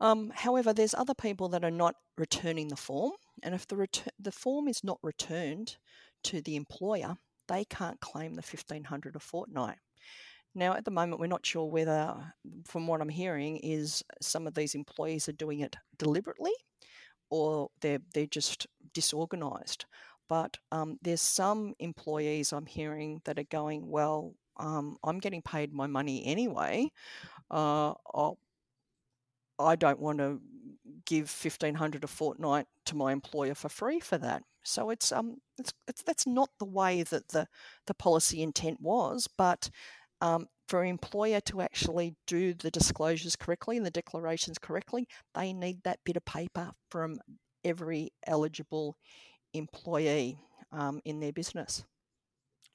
Um, 0.00 0.32
however, 0.34 0.72
there's 0.72 0.94
other 0.94 1.14
people 1.14 1.48
that 1.50 1.64
are 1.64 1.70
not 1.70 1.94
returning 2.18 2.68
the 2.68 2.76
form 2.76 3.12
and 3.42 3.54
if 3.54 3.66
the 3.66 3.76
return, 3.76 4.12
the 4.18 4.32
form 4.32 4.68
is 4.68 4.82
not 4.82 4.98
returned 5.02 5.76
to 6.24 6.40
the 6.40 6.56
employer, 6.56 7.16
they 7.48 7.64
can't 7.64 8.00
claim 8.00 8.34
the 8.34 8.42
fifteen 8.42 8.84
hundred 8.84 9.14
a 9.14 9.20
fortnight. 9.20 9.78
Now, 10.56 10.72
at 10.72 10.86
the 10.86 10.90
moment, 10.90 11.20
we're 11.20 11.26
not 11.26 11.44
sure 11.44 11.66
whether, 11.66 12.16
from 12.64 12.86
what 12.86 13.02
I'm 13.02 13.10
hearing, 13.10 13.58
is 13.58 14.02
some 14.22 14.46
of 14.46 14.54
these 14.54 14.74
employees 14.74 15.28
are 15.28 15.32
doing 15.32 15.60
it 15.60 15.76
deliberately 15.98 16.52
or 17.28 17.68
they're 17.82 18.00
they're 18.14 18.26
just 18.26 18.66
disorganised. 18.94 19.84
But 20.28 20.56
um, 20.72 20.98
there's 21.02 21.20
some 21.20 21.74
employees 21.78 22.52
I'm 22.52 22.66
hearing 22.66 23.20
that 23.24 23.38
are 23.38 23.44
going, 23.44 23.88
well, 23.88 24.34
um, 24.56 24.96
I'm 25.04 25.18
getting 25.18 25.42
paid 25.42 25.72
my 25.72 25.86
money 25.86 26.24
anyway. 26.24 26.90
Uh, 27.50 27.92
I 29.58 29.76
don't 29.76 30.00
want 30.00 30.18
to 30.18 30.40
give 31.04 31.28
fifteen 31.30 31.74
hundred 31.74 32.04
a 32.04 32.06
fortnight 32.06 32.66
to 32.86 32.96
my 32.96 33.12
employer 33.12 33.54
for 33.54 33.68
free 33.68 34.00
for 34.00 34.18
that. 34.18 34.42
So 34.64 34.90
it's 34.90 35.12
um 35.12 35.36
it's, 35.58 35.72
it's 35.86 36.02
that's 36.02 36.26
not 36.26 36.50
the 36.58 36.64
way 36.64 37.02
that 37.04 37.28
the 37.28 37.46
the 37.86 37.94
policy 37.94 38.42
intent 38.42 38.80
was, 38.80 39.28
but 39.38 39.70
um, 40.20 40.48
for 40.68 40.82
an 40.82 40.88
employer 40.88 41.40
to 41.40 41.60
actually 41.60 42.16
do 42.26 42.54
the 42.54 42.70
disclosures 42.70 43.36
correctly 43.36 43.76
and 43.76 43.86
the 43.86 43.90
declarations 43.90 44.58
correctly, 44.58 45.06
they 45.34 45.52
need 45.52 45.82
that 45.84 46.00
bit 46.04 46.16
of 46.16 46.24
paper 46.24 46.72
from 46.90 47.18
every 47.64 48.10
eligible 48.26 48.96
employee 49.52 50.38
um, 50.72 51.00
in 51.04 51.20
their 51.20 51.32
business. 51.32 51.84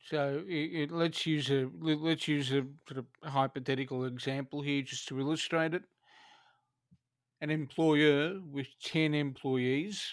So 0.09 0.43
it, 0.47 0.53
it, 0.53 0.91
let's 0.91 1.27
use 1.27 1.51
a 1.51 1.69
let's 1.79 2.27
use 2.27 2.51
a 2.51 2.65
sort 2.87 2.97
of 2.97 3.05
hypothetical 3.23 4.05
example 4.05 4.61
here 4.61 4.81
just 4.81 5.07
to 5.09 5.19
illustrate 5.19 5.73
it. 5.73 5.83
An 7.39 7.49
employer 7.49 8.39
with 8.51 8.67
ten 8.83 9.13
employees 9.13 10.11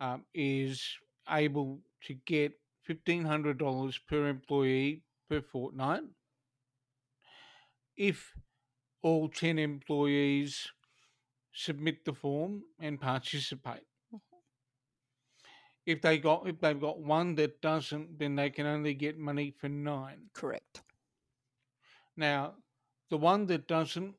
um, 0.00 0.24
is 0.34 0.82
able 1.28 1.80
to 2.06 2.14
get 2.26 2.52
fifteen 2.82 3.24
hundred 3.24 3.58
dollars 3.58 3.98
per 4.08 4.28
employee 4.28 5.02
per 5.30 5.40
fortnight 5.40 6.02
if 7.96 8.32
all 9.02 9.28
10 9.28 9.58
employees 9.58 10.66
submit 11.52 12.04
the 12.04 12.12
form 12.12 12.62
and 12.80 13.00
participate. 13.00 13.86
Mm-hmm. 14.12 14.36
If 15.86 16.02
they 16.02 16.18
got 16.18 16.48
if 16.48 16.60
they've 16.60 16.80
got 16.80 17.00
one 17.00 17.34
that 17.36 17.60
doesn't, 17.60 18.18
then 18.18 18.36
they 18.36 18.50
can 18.50 18.66
only 18.66 18.94
get 18.94 19.18
money 19.18 19.54
for 19.58 19.68
nine. 19.68 20.30
Correct. 20.34 20.82
Now, 22.16 22.54
the 23.10 23.16
one 23.16 23.46
that 23.46 23.68
doesn't 23.68 24.14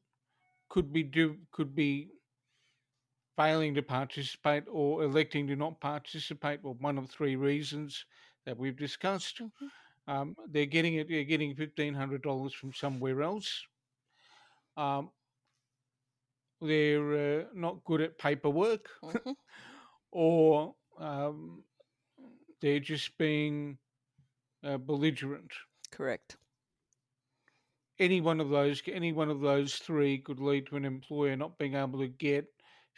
could 0.70 0.94
be 0.94 1.04
do 1.04 1.38
could 1.52 1.76
be 1.76 2.10
failing 3.38 3.74
to 3.76 3.82
participate 3.82 4.64
or 4.72 5.04
electing 5.04 5.48
to 5.48 5.56
not 5.56 5.80
participate, 5.80 6.60
or 6.64 6.74
one 6.76 6.98
of 6.98 7.10
three 7.10 7.36
reasons 7.36 8.06
that 8.46 8.58
we've 8.58 8.78
discussed. 8.78 9.40
Mm-hmm. 9.42 9.68
Um, 10.08 10.36
they're 10.50 10.66
getting 10.66 10.96
it. 10.96 11.08
They're 11.10 11.24
getting 11.24 11.56
fifteen 11.56 11.94
hundred 11.94 12.22
dollars 12.24 12.54
from 12.54 12.74
somewhere 12.74 13.22
else. 13.22 13.64
Um, 14.78 15.12
they're 16.62 17.42
uh, 17.42 17.44
not 17.54 17.84
good 17.86 18.02
at 18.02 18.18
paperwork, 18.18 18.90
mm-hmm. 19.04 19.32
or 20.12 20.76
um, 21.00 21.64
they're 22.62 22.80
just 22.80 23.18
being 23.18 23.78
uh, 24.64 24.78
belligerent. 24.78 25.52
Correct. 25.92 26.38
Any 28.00 28.22
one 28.22 28.40
of 28.40 28.50
those, 28.50 28.82
any 28.88 29.14
one 29.14 29.30
of 29.30 29.42
those 29.42 29.76
three, 29.76 30.18
could 30.18 30.40
lead 30.40 30.68
to 30.68 30.78
an 30.78 30.86
employer 30.86 31.36
not 31.36 31.58
being 31.58 31.76
able 31.76 32.00
to 32.00 32.08
get 32.08 32.48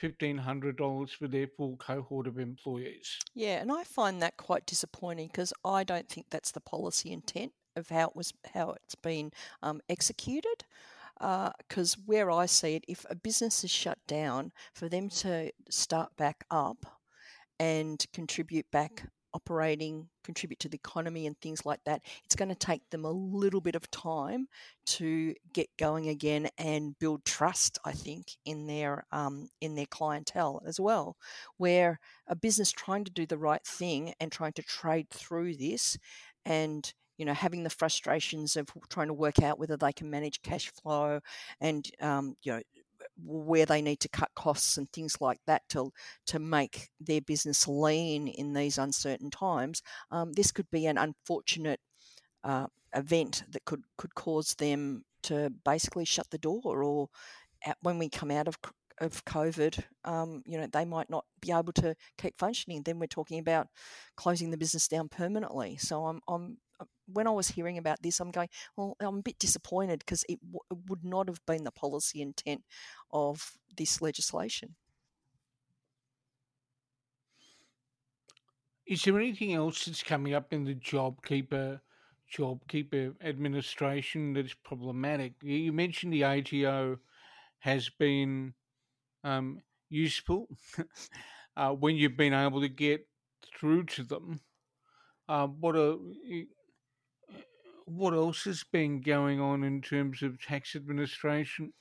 $1,500 0.02 1.10
for 1.12 1.28
their 1.28 1.48
full 1.48 1.78
cohort 1.78 2.28
of 2.28 2.40
employees. 2.40 3.20
Yeah, 3.34 3.62
and 3.62 3.72
I 3.72 3.84
find 3.84 4.22
that 4.22 4.38
quite 4.38 4.66
disappointing 4.66 5.28
because 5.28 5.54
I 5.64 5.84
don't 5.84 6.10
think 6.10 6.28
that's 6.30 6.52
the 6.52 6.60
policy 6.60 7.12
intent 7.12 7.54
of 7.76 7.90
how 7.90 8.08
it 8.10 8.16
was 8.16 8.34
how 8.54 8.72
it's 8.72 8.96
been 8.96 9.32
um, 9.62 9.82
executed. 9.90 10.66
Because 11.20 11.96
uh, 11.96 12.02
where 12.06 12.32
I 12.32 12.48
see 12.48 12.76
it, 12.76 12.86
if 12.88 13.06
a 13.10 13.16
business 13.16 13.64
is 13.64 13.72
shut 13.72 14.00
down, 14.08 14.52
for 14.74 14.90
them 14.90 15.10
to 15.10 15.52
start 15.70 16.18
back 16.18 16.44
up 16.50 16.86
and 17.60 18.04
contribute 18.12 18.70
back 18.72 19.04
operating, 19.34 20.08
contribute 20.24 20.60
to 20.60 20.70
the 20.70 20.76
economy, 20.76 21.28
and 21.28 21.40
things 21.40 21.66
like 21.66 21.80
that, 21.86 22.02
it's 22.26 22.36
going 22.36 22.50
to 22.50 22.56
take 22.56 22.90
them 22.90 23.06
a 23.06 23.12
little 23.12 23.62
bit 23.62 23.76
of 23.76 23.90
time 23.92 24.48
to 24.86 25.34
get 25.54 25.68
going 25.78 26.10
again 26.10 26.50
and 26.58 26.98
build 27.00 27.26
trust. 27.26 27.78
I 27.86 27.92
think 27.92 28.32
in 28.46 28.68
their 28.68 29.06
um, 29.12 29.50
in 29.62 29.76
their 29.76 29.86
clientele 29.86 30.62
as 30.66 30.80
well, 30.80 31.18
where 31.58 32.00
a 32.28 32.36
business 32.36 32.72
trying 32.72 33.06
to 33.06 33.12
do 33.12 33.26
the 33.26 33.38
right 33.38 33.66
thing 33.66 34.14
and 34.20 34.32
trying 34.32 34.54
to 34.54 34.64
trade 34.64 35.10
through 35.10 35.56
this, 35.56 35.98
and 36.46 36.94
you 37.18 37.26
know 37.26 37.34
having 37.34 37.64
the 37.64 37.70
frustrations 37.70 38.56
of 38.56 38.68
trying 38.90 39.08
to 39.08 39.14
work 39.14 39.42
out 39.42 39.60
whether 39.60 39.78
they 39.78 39.94
can 39.94 40.10
manage 40.10 40.42
cash 40.42 40.72
flow 40.72 41.20
and 41.62 41.90
um, 42.02 42.36
you 42.44 42.52
know 42.52 42.62
where 43.18 43.66
they 43.66 43.82
need 43.82 44.00
to 44.00 44.10
cut 44.10 44.30
costs 44.36 44.78
and 44.78 44.92
things 44.92 45.22
like 45.22 45.40
that 45.46 45.62
to 45.70 45.92
to 46.28 46.40
make 46.40 46.90
their 47.00 47.22
business 47.22 47.68
lean 47.68 48.28
in 48.28 48.54
these 48.54 48.78
uncertain 48.78 49.30
times. 49.30 49.82
Um, 50.12 50.34
this 50.34 50.52
could 50.52 50.70
be 50.72 50.86
an 50.86 50.98
unfortunate 50.98 51.80
uh, 52.44 52.68
event 52.96 53.44
that 53.50 53.66
could 53.66 53.84
could 53.98 54.16
cause 54.16 54.56
them 54.56 55.04
to 55.24 55.52
basically 55.64 56.06
shut 56.06 56.30
the 56.32 56.38
door, 56.38 56.84
or 56.84 57.08
at, 57.66 57.78
when 57.82 57.98
we 57.98 58.10
come 58.10 58.32
out 58.32 58.48
of 58.48 58.58
of 59.00 59.26
COVID, 59.26 59.84
um, 60.06 60.44
you 60.46 60.58
know, 60.58 60.68
they 60.68 60.86
might 60.86 61.10
not 61.10 61.26
be 61.42 61.52
able 61.52 61.74
to 61.74 61.96
keep 62.18 62.38
functioning. 62.38 62.84
Then 62.84 63.00
we're 63.00 63.08
talking 63.08 63.40
about 63.40 63.68
closing 64.16 64.52
the 64.52 64.58
business 64.58 64.88
down 64.88 65.10
permanently. 65.10 65.78
So 65.78 66.06
I'm, 66.06 66.22
I'm 66.28 66.58
when 67.08 67.28
I 67.28 67.32
was 67.32 67.50
hearing 67.50 67.78
about 67.78 68.02
this, 68.02 68.20
I'm 68.20 68.32
going, 68.32 68.50
well, 68.76 68.96
I'm 69.00 69.18
a 69.18 69.22
bit 69.22 69.40
disappointed 69.40 70.00
because 70.00 70.24
it, 70.30 70.40
w- 70.42 70.60
it 70.72 70.78
would 70.90 71.04
not 71.04 71.28
have 71.28 71.40
been 71.46 71.64
the 71.64 71.72
policy 71.72 72.22
intent 72.22 72.64
of 73.12 73.54
this 73.76 74.02
legislation. 74.02 74.76
Is 78.86 79.04
there 79.04 79.18
anything 79.18 79.54
else 79.54 79.86
that's 79.86 80.04
coming 80.04 80.34
up 80.34 80.52
in 80.52 80.66
the 80.66 80.76
JobKeeper 80.76 81.80
JobKeeper 82.38 83.16
administration 83.24 84.34
that's 84.34 84.54
problematic? 84.54 85.34
You 85.42 85.72
mentioned 85.72 86.14
the 86.14 86.26
ATO 86.26 86.98
has 87.60 87.90
been 87.90 88.54
um, 89.24 89.60
useful 89.90 90.48
uh, 91.58 91.72
when 91.72 91.96
you've 91.96 92.18
been 92.18 92.34
able 92.34 92.62
to 92.62 92.70
get 92.70 93.08
through 93.58 93.84
to 93.86 94.04
them. 94.04 94.40
Uh, 95.28 95.48
what 95.48 95.76
are 95.76 95.96
what 97.86 98.14
else 98.14 98.44
has 98.46 98.64
been 98.64 99.02
going 99.02 99.40
on 99.40 99.64
in 99.64 99.82
terms 99.82 100.22
of 100.22 100.42
tax 100.42 100.76
administration 100.76 101.74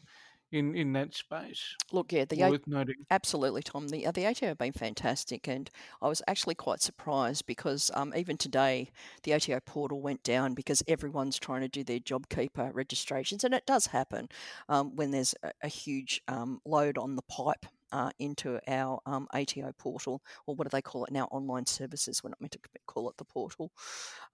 in, 0.53 0.75
in 0.75 0.93
that 0.93 1.15
space? 1.15 1.77
Look, 1.91 2.13
yeah, 2.13 2.25
the 2.25 2.39
worth 2.39 2.67
noting. 2.67 2.97
Absolutely, 3.11 3.63
Tom. 3.63 3.89
The 3.89 4.07
uh, 4.07 4.13
the 4.13 4.27
ATO 4.27 4.47
have 4.47 4.59
been 4.59 4.73
fantastic, 4.73 5.49
and 5.49 5.71
I 6.01 6.09
was 6.09 6.23
actually 6.29 6.55
quite 6.55 6.81
surprised 6.81 7.47
because 7.47 7.91
um, 7.95 8.13
even 8.17 8.37
today 8.37 8.91
the 9.23 9.35
ATO 9.35 9.61
portal 9.61 10.01
went 10.01 10.23
down 10.23 10.55
because 10.55 10.83
everyone's 10.87 11.39
trying 11.39 11.63
to 11.63 11.69
do 11.69 11.83
their 11.83 12.01
JobKeeper 12.01 12.71
registrations, 12.73 13.45
and 13.45 13.55
it 13.55 13.67
does 13.67 13.87
happen 13.87 14.29
um, 14.69 14.95
when 14.95 15.11
there's 15.11 15.35
a, 15.43 15.53
a 15.63 15.69
huge 15.69 16.23
um, 16.29 16.61
load 16.65 16.99
on 16.99 17.17
the 17.17 17.23
pipe 17.23 17.67
uh, 17.93 18.11
into 18.19 18.59
our 18.69 19.01
um, 19.07 19.29
ATO 19.35 19.73
portal, 19.79 20.23
or 20.47 20.55
what 20.55 20.65
do 20.65 20.71
they 20.75 20.83
call 20.83 21.05
it 21.05 21.13
now? 21.13 21.25
Online 21.31 21.67
services. 21.67 22.23
We're 22.23 22.31
not 22.31 22.41
meant 22.41 22.53
to 22.53 22.59
call 22.87 23.09
it 23.11 23.17
the 23.19 23.25
portal. 23.25 23.71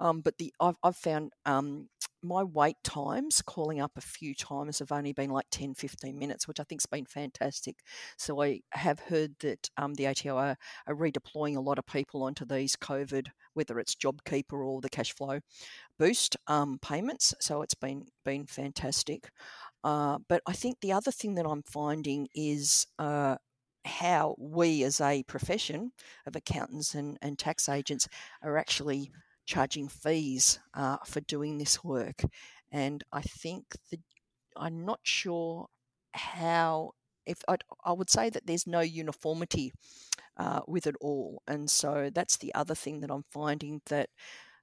Um, 0.00 0.20
but 0.20 0.38
the 0.38 0.52
I've, 0.60 0.76
I've 0.82 0.96
found 0.96 1.32
um, 1.44 1.88
my 2.22 2.42
wait 2.42 2.76
times 2.82 3.42
calling 3.42 3.80
up 3.80 3.92
a 3.96 4.00
few 4.00 4.34
times 4.34 4.78
have 4.78 4.92
only 4.92 5.12
been 5.12 5.30
like 5.30 5.46
10, 5.50 5.74
15 5.74 6.18
minutes, 6.18 6.48
which 6.48 6.60
I 6.60 6.64
think's 6.64 6.86
been 6.86 7.06
fantastic. 7.06 7.76
So 8.16 8.42
I 8.42 8.60
have 8.72 8.98
heard 9.00 9.34
that 9.40 9.68
um, 9.76 9.94
the 9.94 10.06
ATO 10.06 10.36
are, 10.36 10.56
are 10.86 10.94
redeploying 10.94 11.56
a 11.56 11.60
lot 11.60 11.78
of 11.78 11.86
people 11.86 12.22
onto 12.22 12.44
these 12.44 12.76
COVID, 12.76 13.28
whether 13.54 13.78
it's 13.78 13.94
JobKeeper 13.94 14.64
or 14.64 14.80
the 14.80 14.88
cash 14.88 15.14
flow 15.14 15.40
boost 15.98 16.36
um, 16.46 16.78
payments. 16.80 17.34
So 17.40 17.62
it's 17.62 17.74
been 17.74 18.06
been 18.24 18.46
fantastic. 18.46 19.30
Uh, 19.84 20.18
but 20.28 20.42
I 20.46 20.52
think 20.52 20.80
the 20.80 20.92
other 20.92 21.10
thing 21.10 21.34
that 21.36 21.46
I'm 21.46 21.62
finding 21.62 22.28
is 22.34 22.86
uh, 22.98 23.36
how 23.84 24.34
we 24.38 24.82
as 24.84 25.00
a 25.00 25.22
profession 25.24 25.92
of 26.26 26.36
accountants 26.36 26.94
and, 26.94 27.18
and 27.22 27.38
tax 27.38 27.68
agents 27.68 28.08
are 28.42 28.56
actually 28.56 29.10
charging 29.46 29.88
fees 29.88 30.60
uh, 30.74 30.98
for 31.04 31.20
doing 31.20 31.58
this 31.58 31.82
work. 31.82 32.22
And 32.70 33.02
I 33.12 33.22
think 33.22 33.64
that 33.90 34.00
I'm 34.56 34.84
not 34.84 35.00
sure 35.02 35.68
how, 36.12 36.92
if 37.24 37.42
I'd, 37.48 37.64
I 37.84 37.92
would 37.92 38.10
say 38.10 38.28
that 38.30 38.46
there's 38.46 38.66
no 38.66 38.80
uniformity 38.80 39.72
uh, 40.36 40.60
with 40.66 40.86
it 40.86 40.96
all. 41.00 41.42
And 41.46 41.70
so 41.70 42.10
that's 42.14 42.36
the 42.36 42.54
other 42.54 42.74
thing 42.74 43.00
that 43.00 43.10
I'm 43.10 43.24
finding 43.30 43.80
that 43.86 44.10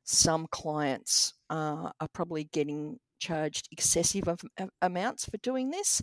some 0.04 0.48
clients 0.52 1.34
uh, 1.50 1.90
are 2.00 2.08
probably 2.14 2.44
getting 2.44 3.00
charged 3.20 3.68
excessive 3.72 4.28
amounts 4.82 5.26
for 5.26 5.38
doing 5.38 5.72
this 5.72 6.02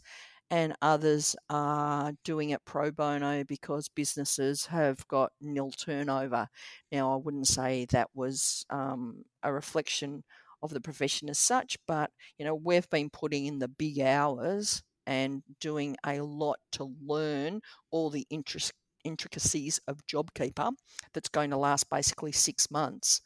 and 0.52 0.74
others 0.82 1.34
are 1.48 2.12
doing 2.24 2.50
it 2.50 2.62
pro 2.66 2.90
bono 2.90 3.42
because 3.42 3.88
businesses 3.88 4.66
have 4.66 5.08
got 5.08 5.32
nil 5.40 5.70
turnover. 5.70 6.46
Now, 6.92 7.14
I 7.14 7.16
wouldn't 7.16 7.46
say 7.48 7.86
that 7.86 8.10
was 8.14 8.64
um, 8.68 9.24
a 9.42 9.50
reflection 9.50 10.24
of 10.62 10.70
the 10.70 10.80
profession 10.80 11.30
as 11.30 11.38
such, 11.38 11.78
but 11.88 12.10
you 12.38 12.44
know 12.44 12.54
we've 12.54 12.88
been 12.90 13.08
putting 13.08 13.46
in 13.46 13.60
the 13.60 13.68
big 13.68 13.98
hours 14.00 14.82
and 15.06 15.42
doing 15.58 15.96
a 16.06 16.20
lot 16.20 16.58
to 16.72 16.92
learn 17.02 17.62
all 17.90 18.10
the 18.10 18.26
intricacies 19.04 19.80
of 19.88 20.06
JobKeeper 20.06 20.72
that's 21.14 21.30
going 21.30 21.50
to 21.50 21.56
last 21.56 21.88
basically 21.88 22.30
six 22.30 22.70
months. 22.70 23.22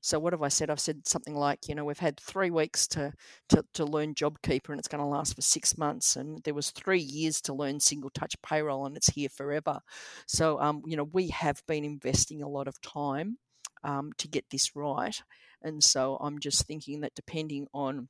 So 0.00 0.18
what 0.18 0.32
have 0.32 0.42
I 0.42 0.48
said? 0.48 0.70
I've 0.70 0.80
said 0.80 1.06
something 1.06 1.34
like, 1.34 1.68
you 1.68 1.74
know, 1.74 1.84
we've 1.84 1.98
had 1.98 2.18
three 2.20 2.50
weeks 2.50 2.86
to 2.88 3.12
to, 3.50 3.64
to 3.74 3.84
learn 3.84 4.14
JobKeeper 4.14 4.70
and 4.70 4.78
it's 4.78 4.88
going 4.88 5.02
to 5.02 5.06
last 5.06 5.34
for 5.34 5.42
six 5.42 5.76
months, 5.76 6.16
and 6.16 6.42
there 6.44 6.54
was 6.54 6.70
three 6.70 7.00
years 7.00 7.40
to 7.42 7.54
learn 7.54 7.80
single 7.80 8.10
touch 8.10 8.34
payroll, 8.42 8.86
and 8.86 8.96
it's 8.96 9.08
here 9.08 9.28
forever. 9.28 9.80
So, 10.26 10.60
um, 10.60 10.82
you 10.86 10.96
know, 10.96 11.08
we 11.12 11.28
have 11.28 11.62
been 11.66 11.84
investing 11.84 12.42
a 12.42 12.48
lot 12.48 12.68
of 12.68 12.80
time 12.80 13.38
um, 13.84 14.12
to 14.18 14.28
get 14.28 14.44
this 14.50 14.76
right, 14.76 15.20
and 15.62 15.82
so 15.82 16.16
I'm 16.20 16.38
just 16.38 16.66
thinking 16.66 17.00
that 17.00 17.14
depending 17.14 17.66
on 17.74 18.08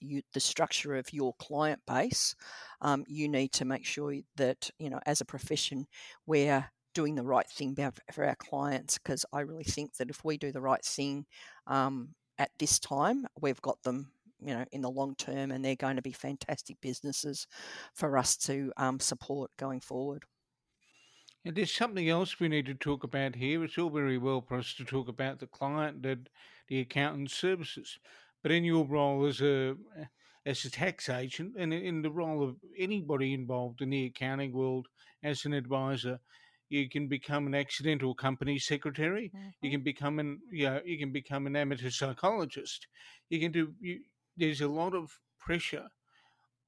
you, 0.00 0.22
the 0.34 0.40
structure 0.40 0.96
of 0.96 1.12
your 1.12 1.34
client 1.38 1.80
base, 1.86 2.34
um, 2.80 3.04
you 3.08 3.28
need 3.28 3.52
to 3.52 3.64
make 3.64 3.86
sure 3.86 4.14
that 4.36 4.70
you 4.78 4.90
know, 4.90 5.00
as 5.06 5.20
a 5.20 5.24
profession, 5.24 5.86
we're 6.26 6.70
doing 6.94 7.14
the 7.14 7.22
right 7.22 7.48
thing 7.48 7.76
for 8.12 8.24
our 8.24 8.36
clients 8.36 8.98
because 8.98 9.24
I 9.32 9.40
really 9.40 9.64
think 9.64 9.96
that 9.96 10.10
if 10.10 10.24
we 10.24 10.36
do 10.36 10.52
the 10.52 10.60
right 10.60 10.84
thing 10.84 11.26
um, 11.66 12.10
at 12.38 12.50
this 12.58 12.78
time, 12.78 13.26
we've 13.40 13.62
got 13.62 13.82
them 13.82 14.12
you 14.44 14.54
know 14.54 14.64
in 14.72 14.82
the 14.82 14.90
long 14.90 15.14
term 15.16 15.52
and 15.52 15.64
they're 15.64 15.76
going 15.76 15.96
to 15.96 16.02
be 16.02 16.12
fantastic 16.12 16.76
businesses 16.80 17.46
for 17.94 18.18
us 18.18 18.36
to 18.36 18.72
um, 18.76 19.00
support 19.00 19.50
going 19.58 19.80
forward. 19.80 20.24
And 21.44 21.56
there's 21.56 21.74
something 21.74 22.08
else 22.08 22.38
we 22.38 22.48
need 22.48 22.66
to 22.66 22.74
talk 22.74 23.02
about 23.02 23.34
here. 23.34 23.64
It's 23.64 23.76
all 23.76 23.90
very 23.90 24.16
well 24.16 24.40
for 24.40 24.58
us 24.58 24.74
to 24.74 24.84
talk 24.84 25.08
about 25.08 25.40
the 25.40 25.48
client 25.48 26.06
and 26.06 26.28
the 26.68 26.80
accountant 26.80 27.30
services 27.30 27.98
but 28.42 28.52
in 28.52 28.64
your 28.64 28.84
role 28.84 29.24
as 29.26 29.40
a 29.40 29.74
as 30.44 30.64
a 30.64 30.70
tax 30.70 31.08
agent 31.08 31.54
and 31.56 31.72
in 31.72 32.02
the 32.02 32.10
role 32.10 32.42
of 32.42 32.56
anybody 32.76 33.32
involved 33.32 33.80
in 33.80 33.90
the 33.90 34.06
accounting 34.06 34.52
world 34.52 34.88
as 35.22 35.44
an 35.44 35.52
advisor 35.52 36.18
you 36.72 36.88
can 36.88 37.06
become 37.06 37.46
an 37.46 37.54
accidental 37.54 38.14
company 38.14 38.58
secretary. 38.58 39.30
Mm-hmm. 39.34 39.48
You 39.60 39.70
can 39.70 39.82
become 39.82 40.18
an 40.18 40.40
you 40.50 40.66
know, 40.66 40.80
you 40.84 40.98
can 40.98 41.12
become 41.12 41.46
an 41.46 41.54
amateur 41.54 41.90
psychologist. 41.90 42.86
You 43.28 43.40
can 43.40 43.52
do. 43.52 43.74
You, 43.80 44.00
there's 44.36 44.62
a 44.62 44.68
lot 44.68 44.94
of 44.94 45.10
pressure 45.38 45.86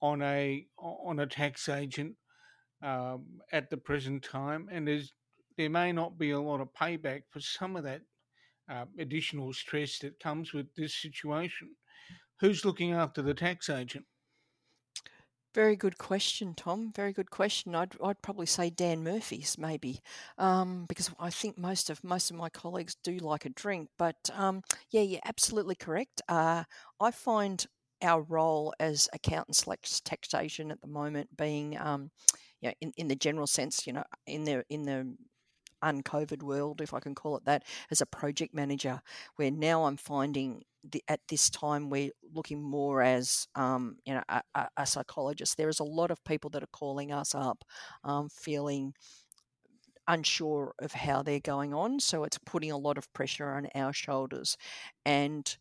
on 0.02 0.20
a 0.22 0.66
on 0.78 1.20
a 1.20 1.26
tax 1.26 1.68
agent 1.70 2.16
um, 2.82 3.24
at 3.50 3.70
the 3.70 3.78
present 3.78 4.22
time, 4.22 4.68
and 4.70 4.86
there's 4.86 5.10
there 5.56 5.70
may 5.70 5.90
not 5.90 6.18
be 6.18 6.32
a 6.32 6.40
lot 6.40 6.60
of 6.60 6.74
payback 6.74 7.22
for 7.30 7.40
some 7.40 7.74
of 7.74 7.84
that 7.84 8.02
uh, 8.70 8.84
additional 8.98 9.52
stress 9.54 9.98
that 10.00 10.20
comes 10.20 10.52
with 10.52 10.66
this 10.74 11.00
situation. 11.00 11.70
Who's 12.40 12.64
looking 12.64 12.92
after 12.92 13.22
the 13.22 13.34
tax 13.34 13.70
agent? 13.70 14.04
Very 15.54 15.76
good 15.76 15.98
question, 15.98 16.54
Tom. 16.54 16.90
Very 16.96 17.12
good 17.12 17.30
question. 17.30 17.76
I'd, 17.76 17.94
I'd 18.02 18.20
probably 18.22 18.46
say 18.46 18.70
Dan 18.70 19.04
Murphy's 19.04 19.56
maybe, 19.56 20.00
um, 20.36 20.84
because 20.88 21.10
I 21.20 21.30
think 21.30 21.56
most 21.56 21.90
of 21.90 22.02
most 22.02 22.30
of 22.30 22.36
my 22.36 22.48
colleagues 22.48 22.96
do 22.96 23.18
like 23.18 23.44
a 23.44 23.50
drink. 23.50 23.88
But 23.96 24.16
um, 24.34 24.62
yeah, 24.90 25.02
you're 25.02 25.20
absolutely 25.24 25.76
correct. 25.76 26.22
Uh, 26.28 26.64
I 27.00 27.10
find 27.12 27.64
our 28.02 28.22
role 28.22 28.74
as 28.80 29.08
accountants 29.12 29.58
slash 29.60 30.00
taxation 30.00 30.72
at 30.72 30.80
the 30.80 30.88
moment 30.88 31.36
being, 31.36 31.78
um, 31.78 32.10
you 32.60 32.68
know, 32.68 32.74
in, 32.80 32.92
in 32.96 33.08
the 33.08 33.14
general 33.16 33.46
sense, 33.46 33.86
you 33.86 33.92
know, 33.92 34.04
in 34.26 34.44
the 34.44 34.64
in 34.70 34.82
the 34.82 35.14
un-COVID 35.82 36.42
world, 36.42 36.80
if 36.80 36.92
I 36.92 36.98
can 36.98 37.14
call 37.14 37.36
it 37.36 37.44
that, 37.44 37.62
as 37.92 38.00
a 38.00 38.06
project 38.06 38.54
manager, 38.54 39.00
where 39.36 39.52
now 39.52 39.84
I'm 39.84 39.98
finding 39.98 40.64
the, 40.90 41.02
at 41.08 41.20
this 41.28 41.50
time 41.50 41.90
we're 41.90 42.10
looking 42.34 42.62
more 42.62 43.02
as 43.02 43.46
um, 43.54 43.96
you 44.04 44.14
know 44.14 44.22
a, 44.28 44.68
a, 44.76 44.86
psychologist. 44.86 45.56
There 45.56 45.68
is 45.68 45.80
a 45.80 45.84
lot 45.84 46.10
of 46.10 46.22
people 46.24 46.50
that 46.50 46.62
are 46.62 46.68
calling 46.72 47.12
us 47.12 47.34
up, 47.34 47.64
um, 48.02 48.28
feeling 48.28 48.94
unsure 50.06 50.74
of 50.80 50.92
how 50.92 51.22
they're 51.22 51.40
going 51.40 51.72
on. 51.72 52.00
So 52.00 52.24
it's 52.24 52.38
putting 52.38 52.70
a 52.70 52.76
lot 52.76 52.98
of 52.98 53.10
pressure 53.14 53.50
on 53.52 53.68
our 53.74 53.92
shoulders, 53.92 54.56
and 55.04 55.56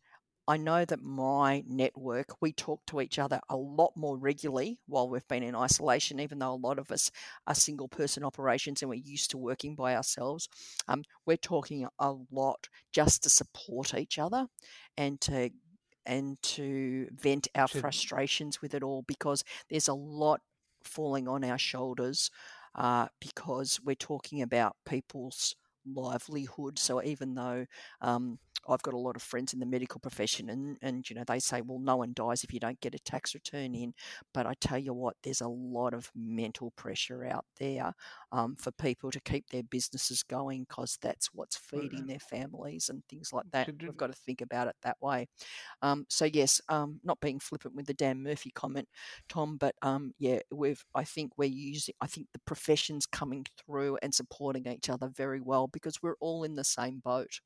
I 0.47 0.57
know 0.57 0.83
that 0.83 1.01
my 1.01 1.63
network, 1.65 2.41
we 2.41 2.51
talk 2.51 2.85
to 2.87 2.99
each 2.99 3.17
other 3.17 3.39
a 3.49 3.55
lot 3.55 3.93
more 3.95 4.17
regularly 4.17 4.77
while 4.87 5.07
we've 5.07 5.27
been 5.29 5.43
in 5.43 5.55
isolation, 5.55 6.19
even 6.19 6.39
though 6.39 6.53
a 6.53 6.55
lot 6.55 6.79
of 6.79 6.91
us 6.91 7.09
are 7.47 7.55
single 7.55 7.87
person 7.87 8.25
operations 8.25 8.81
and 8.81 8.89
we're 8.89 8.95
used 8.95 9.31
to 9.31 9.37
working 9.37 9.73
by 9.73 9.95
ourselves. 9.95 10.49
Um, 10.89 11.03
we're 11.25 11.37
talking 11.37 11.87
a 11.97 12.13
lot 12.29 12.67
just 12.91 13.23
to 13.23 13.29
support 13.29 13.93
each 13.93 14.19
other 14.19 14.47
and 14.97 15.19
to 15.21 15.49
and 16.05 16.37
to 16.41 17.07
vent 17.13 17.47
our 17.55 17.69
frustrations 17.69 18.61
with 18.61 18.73
it 18.73 18.83
all 18.83 19.03
because 19.07 19.41
there's 19.69 19.87
a 19.87 19.93
lot 19.93 20.41
falling 20.83 21.29
on 21.29 21.45
our 21.45 21.57
shoulders 21.57 22.29
uh, 22.75 23.07
because 23.21 23.79
we're 23.85 23.95
talking 23.95 24.41
about 24.41 24.75
people's 24.85 25.55
livelihood. 25.85 26.77
So 26.77 27.01
even 27.01 27.35
though 27.35 27.65
um, 28.01 28.39
I've 28.67 28.81
got 28.81 28.93
a 28.93 28.97
lot 28.99 29.15
of 29.15 29.21
friends 29.21 29.53
in 29.53 29.59
the 29.59 29.65
medical 29.65 29.99
profession, 29.99 30.49
and, 30.49 30.77
and 30.81 31.09
you 31.09 31.15
know 31.15 31.23
they 31.25 31.39
say, 31.39 31.61
well, 31.61 31.79
no 31.79 31.97
one 31.97 32.13
dies 32.13 32.43
if 32.43 32.53
you 32.53 32.59
don't 32.59 32.79
get 32.79 32.95
a 32.95 32.99
tax 32.99 33.33
return 33.33 33.75
in. 33.75 33.93
But 34.33 34.45
I 34.45 34.53
tell 34.59 34.77
you 34.77 34.93
what, 34.93 35.15
there's 35.23 35.41
a 35.41 35.47
lot 35.47 35.93
of 35.93 36.11
mental 36.15 36.71
pressure 36.71 37.25
out 37.25 37.45
there 37.59 37.93
um, 38.31 38.55
for 38.55 38.71
people 38.71 39.11
to 39.11 39.19
keep 39.19 39.49
their 39.49 39.63
businesses 39.63 40.23
going 40.23 40.65
because 40.67 40.97
that's 41.01 41.29
what's 41.33 41.55
feeding 41.55 42.07
their 42.07 42.19
families 42.19 42.89
and 42.89 43.03
things 43.09 43.31
like 43.33 43.45
that. 43.51 43.67
We've 43.81 43.97
got 43.97 44.07
to 44.07 44.13
think 44.13 44.41
about 44.41 44.67
it 44.67 44.75
that 44.83 44.97
way. 45.01 45.27
Um, 45.81 46.05
so 46.09 46.25
yes, 46.25 46.61
um, 46.69 46.99
not 47.03 47.19
being 47.19 47.39
flippant 47.39 47.75
with 47.75 47.85
the 47.87 47.93
Dan 47.93 48.23
Murphy 48.23 48.51
comment, 48.51 48.87
Tom, 49.29 49.57
but 49.57 49.75
um, 49.81 50.13
yeah, 50.19 50.39
we've 50.51 50.83
I 50.95 51.03
think 51.03 51.31
we're 51.37 51.49
using 51.49 51.95
I 52.01 52.07
think 52.07 52.27
the 52.33 52.39
professions 52.39 53.05
coming 53.05 53.45
through 53.57 53.97
and 54.01 54.13
supporting 54.13 54.67
each 54.67 54.89
other 54.89 55.09
very 55.09 55.41
well 55.41 55.67
because 55.67 56.01
we're 56.01 56.15
all 56.19 56.43
in 56.43 56.55
the 56.55 56.63
same 56.63 56.99
boat. 57.03 57.39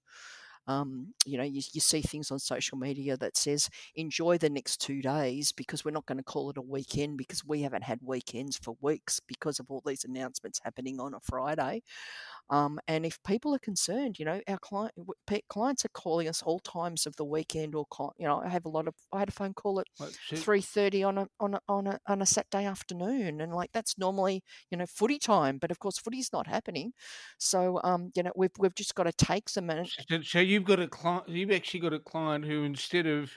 Um, 0.67 1.13
you 1.25 1.38
know, 1.38 1.43
you, 1.43 1.62
you 1.73 1.82
see 1.82 2.01
things 2.01 2.32
on 2.32 2.39
social 2.39 2.77
media 2.77 3.17
that 3.17 3.38
says 3.38 3.69
enjoy 3.95 4.38
the 4.38 4.49
next 4.49 4.77
two 4.77 5.01
days 5.01 5.51
because 5.51 5.84
we're 5.84 5.91
not 5.91 6.06
going 6.06 6.17
to 6.17 6.23
call 6.23 6.49
it 6.49 6.58
a 6.58 6.62
weekend 6.62 7.17
because 7.17 7.45
we 7.45 7.62
haven't 7.62 7.84
had 7.84 7.99
weekends 8.01 8.58
for 8.58 8.77
weeks 8.82 9.19
because 9.19 9.60
of 9.60 9.67
all 9.69 9.82
these 9.86 10.03
announcements 10.03 10.60
happening 10.63 10.99
on 10.99 11.13
a 11.13 11.19
Friday. 11.19 11.82
Um, 12.49 12.80
and 12.88 13.06
if 13.06 13.21
people 13.23 13.53
are 13.53 13.60
concerned, 13.60 14.19
you 14.19 14.25
know, 14.25 14.39
our 14.47 14.58
client 14.58 14.93
clients 15.49 15.84
are 15.84 15.89
calling 15.89 16.30
us 16.30 16.41
all 16.41 16.60
times 16.60 17.06
of 17.06 17.15
the 17.17 17.25
weekend, 17.25 17.75
or 17.75 17.86
you 18.17 18.25
know, 18.25 18.39
I 18.39 18.47
have 18.47 18.65
a 18.65 18.69
lot 18.69 18.88
of. 18.88 18.95
I 19.12 19.19
had 19.19 19.30
a 19.30 19.34
phone 19.34 19.53
call 19.53 19.82
at 19.82 19.88
three 20.34 20.62
thirty 20.62 21.03
on 21.03 21.17
a 21.17 21.27
on 21.41 21.56
a 21.56 21.60
on 21.67 21.88
a 21.88 21.99
on 22.08 22.21
a 22.21 22.25
Saturday 22.25 22.65
afternoon, 22.65 23.41
and 23.41 23.53
like 23.53 23.71
that's 23.73 23.97
normally 23.97 24.43
you 24.71 24.77
know 24.77 24.86
footy 24.86 25.19
time, 25.19 25.58
but 25.58 25.71
of 25.71 25.80
course 25.80 25.97
footy's 25.97 26.32
not 26.32 26.47
happening. 26.47 26.93
So 27.38 27.82
um, 27.84 28.12
you 28.15 28.23
know, 28.23 28.32
we've 28.36 28.51
we've 28.58 28.75
just 28.75 28.95
got 28.95 29.03
to 29.03 29.12
take 29.13 29.49
some 29.49 29.65
minutes. 29.65 29.97
So, 30.10 30.21
so 30.21 30.39
you've 30.57 30.65
got 30.65 30.79
a 30.79 30.87
client. 30.87 31.29
You've 31.29 31.51
actually 31.51 31.81
got 31.81 31.93
a 31.93 31.99
client 31.99 32.43
who 32.43 32.63
instead 32.63 33.05
of 33.05 33.31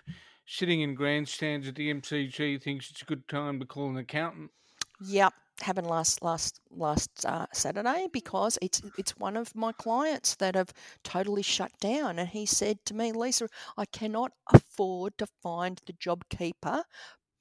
sitting 0.47 0.81
in 0.81 0.95
grandstands 0.95 1.69
at 1.69 1.75
the 1.75 1.93
MCG 1.93 2.63
thinks 2.63 2.91
it's 2.91 3.03
a 3.03 3.05
good 3.05 3.29
time 3.29 3.61
to 3.61 3.67
call 3.67 3.91
an 3.91 3.99
accountant. 3.99 4.51
Yep, 5.03 5.35
happened 5.61 5.87
last 5.87 6.23
last 6.23 6.61
last 6.71 7.11
uh, 7.27 7.45
Saturday 7.53 8.09
because 8.11 8.59
it's 8.63 8.81
it's 8.97 9.19
one 9.19 9.37
of 9.37 9.55
my 9.55 9.73
clients 9.73 10.35
that 10.37 10.55
have 10.55 10.73
totally 11.05 11.43
shut 11.43 11.73
down, 11.79 12.19
and 12.19 12.31
he 12.31 12.47
said 12.47 12.79
to 12.87 12.95
me, 12.95 13.13
Lisa, 13.13 13.49
I 13.77 13.85
cannot 13.85 14.33
afford 14.51 15.19
to 15.19 15.27
find 15.43 15.79
the 15.85 15.93
job 15.93 16.25
JobKeeper 16.31 16.85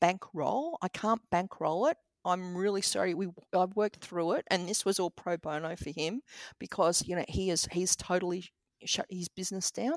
bankroll. 0.02 0.78
I 0.82 0.90
can't 0.90 1.22
bankroll 1.32 1.88
it. 1.88 1.98
I'm 2.26 2.56
really 2.58 2.82
sorry. 2.82 3.14
We 3.14 3.30
I've 3.54 3.78
worked 3.78 4.04
through 4.04 4.34
it, 4.34 4.46
and 4.52 4.68
this 4.68 4.84
was 4.84 5.00
all 5.00 5.12
pro 5.12 5.38
bono 5.38 5.78
for 5.78 5.92
him 5.92 6.22
because 6.60 7.08
you 7.08 7.16
know 7.16 7.26
he 7.30 7.50
is 7.50 7.66
he's 7.72 7.96
totally 7.96 8.44
shut 8.86 9.06
his 9.10 9.30
business 9.30 9.72
down. 9.72 9.96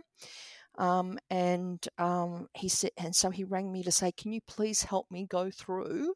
Um, 0.78 1.18
and 1.30 1.86
um, 1.98 2.48
he 2.54 2.68
said, 2.68 2.90
and 2.96 3.14
so 3.14 3.30
he 3.30 3.44
rang 3.44 3.72
me 3.72 3.82
to 3.82 3.92
say, 3.92 4.12
"Can 4.12 4.32
you 4.32 4.40
please 4.46 4.84
help 4.84 5.10
me 5.10 5.26
go 5.26 5.50
through 5.50 6.14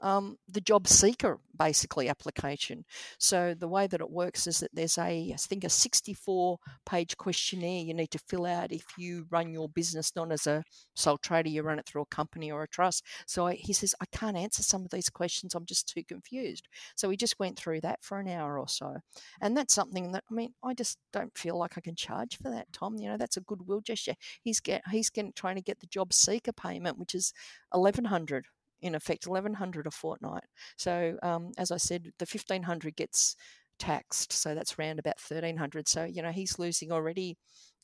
um, 0.00 0.36
the 0.48 0.60
job 0.60 0.88
seeker 0.88 1.38
basically 1.58 2.08
application. 2.08 2.84
So 3.18 3.54
the 3.54 3.68
way 3.68 3.86
that 3.86 4.00
it 4.00 4.10
works 4.10 4.46
is 4.46 4.60
that 4.60 4.70
there's 4.72 4.96
a 4.96 5.32
I 5.32 5.36
think 5.36 5.62
a 5.64 5.68
64 5.68 6.58
page 6.86 7.16
questionnaire 7.18 7.82
you 7.82 7.92
need 7.92 8.10
to 8.12 8.18
fill 8.18 8.46
out 8.46 8.72
if 8.72 8.84
you 8.96 9.26
run 9.30 9.52
your 9.52 9.68
business 9.68 10.12
not 10.16 10.32
as 10.32 10.46
a 10.46 10.64
sole 10.94 11.18
trader, 11.18 11.50
you 11.50 11.62
run 11.62 11.78
it 11.78 11.86
through 11.86 12.02
a 12.02 12.06
company 12.06 12.50
or 12.50 12.62
a 12.62 12.68
trust. 12.68 13.04
So 13.26 13.46
I, 13.46 13.54
he 13.54 13.72
says 13.72 13.94
I 14.00 14.06
can't 14.10 14.36
answer 14.36 14.62
some 14.62 14.84
of 14.84 14.90
these 14.90 15.10
questions. 15.10 15.54
I'm 15.54 15.66
just 15.66 15.88
too 15.88 16.02
confused. 16.02 16.66
So 16.96 17.08
we 17.08 17.16
just 17.16 17.38
went 17.38 17.58
through 17.58 17.82
that 17.82 18.02
for 18.02 18.18
an 18.18 18.28
hour 18.28 18.58
or 18.58 18.68
so, 18.68 18.96
and 19.40 19.56
that's 19.56 19.74
something 19.74 20.12
that 20.12 20.24
I 20.30 20.34
mean 20.34 20.54
I 20.64 20.74
just 20.74 20.98
don't 21.12 21.36
feel 21.36 21.58
like 21.58 21.76
I 21.76 21.80
can 21.82 21.94
charge 21.94 22.38
for 22.38 22.50
that, 22.50 22.72
Tom. 22.72 22.96
You 22.96 23.10
know 23.10 23.16
that's 23.18 23.36
a 23.36 23.42
goodwill 23.42 23.80
gesture. 23.82 24.14
He's 24.42 24.60
get 24.60 24.82
he's 24.90 25.10
getting 25.10 25.32
trying 25.34 25.56
to 25.56 25.62
get 25.62 25.80
the 25.80 25.86
job 25.86 26.12
seeker 26.14 26.52
payment, 26.52 26.98
which 26.98 27.14
is 27.14 27.32
1100 27.72 28.46
in 28.82 28.94
effect 28.94 29.26
1100 29.26 29.86
a 29.86 29.90
fortnight. 29.90 30.44
So 30.76 31.16
um, 31.22 31.50
as 31.58 31.70
I 31.70 31.76
said, 31.76 32.12
the 32.18 32.26
1500 32.26 32.96
gets 32.96 33.36
taxed, 33.78 34.32
so 34.32 34.54
that's 34.54 34.78
around 34.78 34.98
about 34.98 35.18
1300. 35.26 35.88
So 35.88 36.04
you 36.04 36.22
know 36.22 36.32
he's 36.32 36.58
losing 36.58 36.92
already, 36.92 37.36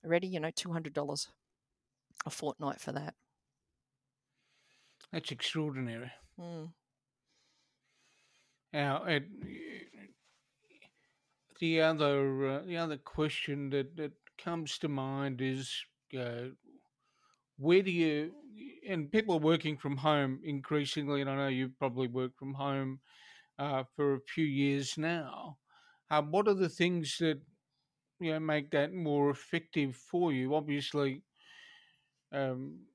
already 0.05 0.29
you 0.29 0.41
know 0.41 0.51
$200 0.51 1.27
a 2.25 2.31
fortnight 2.31 2.81
for 2.81 2.93
that. 2.93 3.15
That's 5.13 5.31
extraordinary. 5.31 6.11
Mm. 6.41 6.71
Now, 8.73 9.05
it, 9.05 9.25
the 11.61 11.81
other 11.81 12.49
uh, 12.49 12.63
the 12.67 12.77
other 12.77 12.97
question 12.99 13.71
that, 13.71 13.97
that 13.97 14.13
comes 14.37 14.79
to 14.79 14.89
mind 14.89 15.41
is 15.41 15.85
uh, 16.19 16.51
where 17.59 17.83
do 17.83 17.91
you 17.91 18.33
and 18.89 19.11
people 19.11 19.37
are 19.37 19.41
working 19.41 19.77
from 19.77 19.97
home 19.97 20.41
increasingly, 20.45 21.21
and 21.21 21.31
I 21.31 21.37
know 21.37 21.49
you've 21.49 21.79
probably 21.79 22.09
worked 22.09 22.39
from 22.39 22.55
home 22.55 23.01
uh, 23.59 23.85
for 23.95 24.15
a 24.15 24.21
few 24.21 24.45
years 24.45 24.97
now. 24.99 25.59
Um, 26.11 26.31
what 26.31 26.49
are 26.49 26.55
the 26.55 26.69
things 26.69 27.17
that 27.19 27.41
you 28.21 28.33
know 28.33 28.41
make 28.41 28.71
that 28.71 28.93
more 28.93 29.31
effective 29.31 29.97
for 29.97 30.33
you? 30.33 30.55
Obviously, 30.55 31.23
um, 32.33 32.87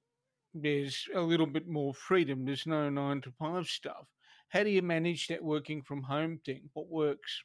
there's 0.53 1.07
a 1.13 1.21
little 1.21 1.47
bit 1.47 1.67
more 1.67 1.93
freedom. 1.93 2.45
There's 2.45 2.67
no 2.67 2.89
nine 2.89 3.21
to 3.21 3.31
five 3.31 3.67
stuff. 3.67 4.07
How 4.49 4.63
do 4.63 4.69
you 4.69 4.81
manage 4.81 5.27
that 5.27 5.43
working 5.43 5.81
from 5.81 6.03
home 6.03 6.39
thing? 6.45 6.69
What 6.73 6.89
works? 6.89 7.43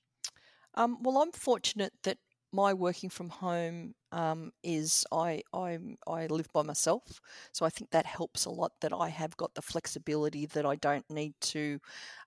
Um, 0.75 1.03
well, 1.03 1.19
I'm 1.19 1.33
fortunate 1.33 1.93
that 2.03 2.19
my 2.53 2.73
working 2.75 3.11
from 3.11 3.29
home 3.29 3.95
um, 4.13 4.53
is 4.63 5.05
I, 5.13 5.43
I 5.53 5.79
I 6.07 6.27
live 6.27 6.49
by 6.53 6.63
myself, 6.63 7.21
so 7.53 7.67
I 7.67 7.71
think 7.71 7.91
that 7.91 8.07
helps 8.07 8.45
a 8.45 8.51
lot. 8.51 8.73
That 8.81 8.93
I 8.93 9.09
have 9.09 9.37
got 9.37 9.55
the 9.55 9.63
flexibility 9.63 10.47
that 10.47 10.65
I 10.67 10.77
don't 10.77 11.09
need 11.11 11.35
to 11.53 11.81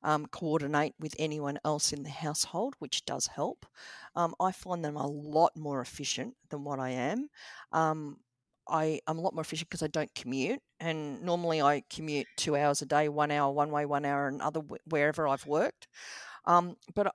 um, 0.03 0.25
coordinate 0.27 0.93
with 0.99 1.15
anyone 1.19 1.58
else 1.65 1.91
in 1.93 2.03
the 2.03 2.10
household, 2.10 2.75
which 2.79 3.05
does 3.05 3.27
help. 3.27 3.65
Um, 4.15 4.36
I 4.39 4.51
find 4.51 4.84
them 4.84 4.95
a 4.97 5.08
lot 5.08 5.55
more 5.58 5.82
efficient 5.82 6.36
than 6.49 6.63
what 6.63 6.79
I 6.79 6.89
am. 6.89 7.29
Um, 7.71 8.17
I, 8.67 8.99
I'm 9.08 9.17
a 9.17 9.21
lot 9.21 9.34
more 9.34 9.41
efficient 9.41 9.69
because 9.69 9.82
I 9.84 9.88
don't 9.88 10.13
commute, 10.13 10.62
and 10.79 11.21
normally 11.23 11.62
I 11.62 11.84
commute 11.89 12.27
two 12.38 12.55
hours 12.55 12.82
a 12.82 12.86
day, 12.86 13.10
one 13.10 13.32
hour 13.32 13.51
one 13.51 13.71
way, 13.71 13.86
one 13.86 14.05
hour 14.05 14.27
another 14.27 14.62
wherever 14.86 15.27
I've 15.27 15.47
worked. 15.47 15.88
Um, 16.45 16.75
but 16.95 17.13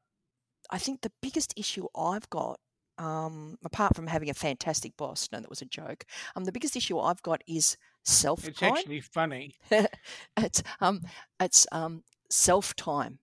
I 0.70 0.78
think 0.78 1.00
the 1.02 1.12
biggest 1.22 1.54
issue 1.56 1.86
I've 1.96 2.28
got 2.30 2.58
um, 2.98 3.58
apart 3.64 3.96
from 3.96 4.06
having 4.06 4.30
a 4.30 4.34
fantastic 4.34 4.96
boss, 4.96 5.28
no, 5.32 5.40
that 5.40 5.50
was 5.50 5.62
a 5.62 5.66
joke. 5.66 6.04
Um, 6.36 6.44
the 6.44 6.52
biggest 6.52 6.76
issue 6.76 6.98
I've 6.98 7.22
got 7.22 7.42
is 7.46 7.76
self. 8.04 8.46
It's 8.46 8.62
actually 8.62 9.00
funny. 9.00 9.56
it's 10.36 10.62
um, 10.80 11.00
it's 11.40 11.66
um, 11.72 12.04
self 12.30 12.74
time. 12.76 13.18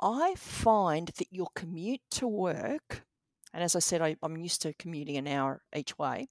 I 0.00 0.34
find 0.36 1.08
that 1.18 1.28
your 1.30 1.48
commute 1.54 2.02
to 2.12 2.28
work, 2.28 3.04
and 3.52 3.62
as 3.62 3.74
I 3.74 3.78
said, 3.78 4.02
I, 4.02 4.16
I'm 4.22 4.36
used 4.36 4.62
to 4.62 4.74
commuting 4.74 5.16
an 5.16 5.28
hour 5.28 5.62
each 5.74 5.98
way. 5.98 6.28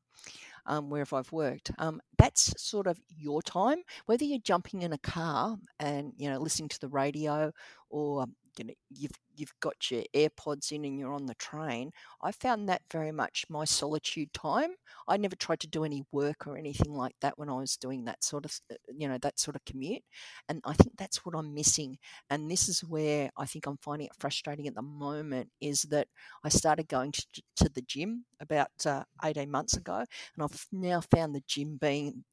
Um, 0.65 0.89
wherever 0.89 1.17
I've 1.17 1.33
worked. 1.33 1.71
Um, 1.77 1.99
that's 2.17 2.53
sort 2.55 2.87
of 2.87 2.97
your 3.09 3.41
time. 3.41 3.79
Whether 4.05 4.23
you're 4.23 4.39
jumping 4.39 4.81
in 4.81 4.93
a 4.93 4.97
car 4.97 5.57
and 5.77 6.13
you 6.15 6.29
know 6.29 6.39
listening 6.39 6.69
to 6.69 6.79
the 6.79 6.87
radio, 6.87 7.51
or 7.89 8.27
you 8.57 8.65
know 8.65 8.73
you've 8.89 9.11
you've 9.35 9.53
got 9.59 9.89
your 9.89 10.03
AirPods 10.15 10.71
in 10.71 10.85
and 10.85 10.99
you're 10.99 11.13
on 11.13 11.25
the 11.25 11.35
train. 11.35 11.91
I 12.21 12.31
found 12.31 12.69
that 12.69 12.81
very 12.91 13.11
much 13.11 13.45
my 13.49 13.65
solitude 13.65 14.31
time. 14.33 14.71
I 15.07 15.17
never 15.17 15.35
tried 15.35 15.59
to 15.61 15.67
do 15.67 15.83
any 15.83 16.03
work 16.11 16.45
or 16.45 16.57
anything 16.57 16.93
like 16.93 17.15
that 17.21 17.37
when 17.37 17.49
I 17.49 17.55
was 17.55 17.77
doing 17.77 18.05
that 18.05 18.23
sort 18.23 18.45
of 18.45 18.59
uh, 18.71 18.75
you 18.95 19.07
know 19.07 19.17
that 19.19 19.39
sort 19.39 19.55
of 19.55 19.65
commute, 19.65 20.03
and 20.49 20.61
I 20.65 20.73
think 20.73 20.97
that's 20.97 21.25
what 21.25 21.35
I'm 21.35 21.53
missing. 21.53 21.97
And 22.29 22.49
this 22.49 22.69
is 22.69 22.83
where 22.83 23.29
I 23.37 23.45
think 23.45 23.65
I'm 23.67 23.77
finding 23.77 24.07
it 24.07 24.15
frustrating 24.19 24.67
at 24.67 24.75
the 24.75 24.81
moment 24.81 25.49
is 25.61 25.83
that 25.83 26.07
I 26.43 26.49
started 26.49 26.87
going 26.87 27.11
to, 27.13 27.25
to 27.57 27.69
the 27.69 27.81
gym 27.81 28.25
about 28.39 28.71
uh, 28.85 29.03
18 29.23 29.49
months 29.49 29.75
ago, 29.75 29.97
and 30.35 30.43
I've 30.43 30.67
now 30.71 31.01
found 31.01 31.35
the 31.35 31.43
gym 31.47 31.77
being 31.79 32.23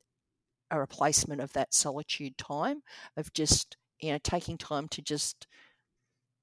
a 0.70 0.78
replacement 0.78 1.40
of 1.40 1.52
that 1.52 1.74
solitude 1.74 2.38
time 2.38 2.82
of 3.16 3.32
just 3.32 3.76
you 4.00 4.12
know 4.12 4.18
taking 4.22 4.56
time 4.56 4.88
to 4.88 5.02
just 5.02 5.46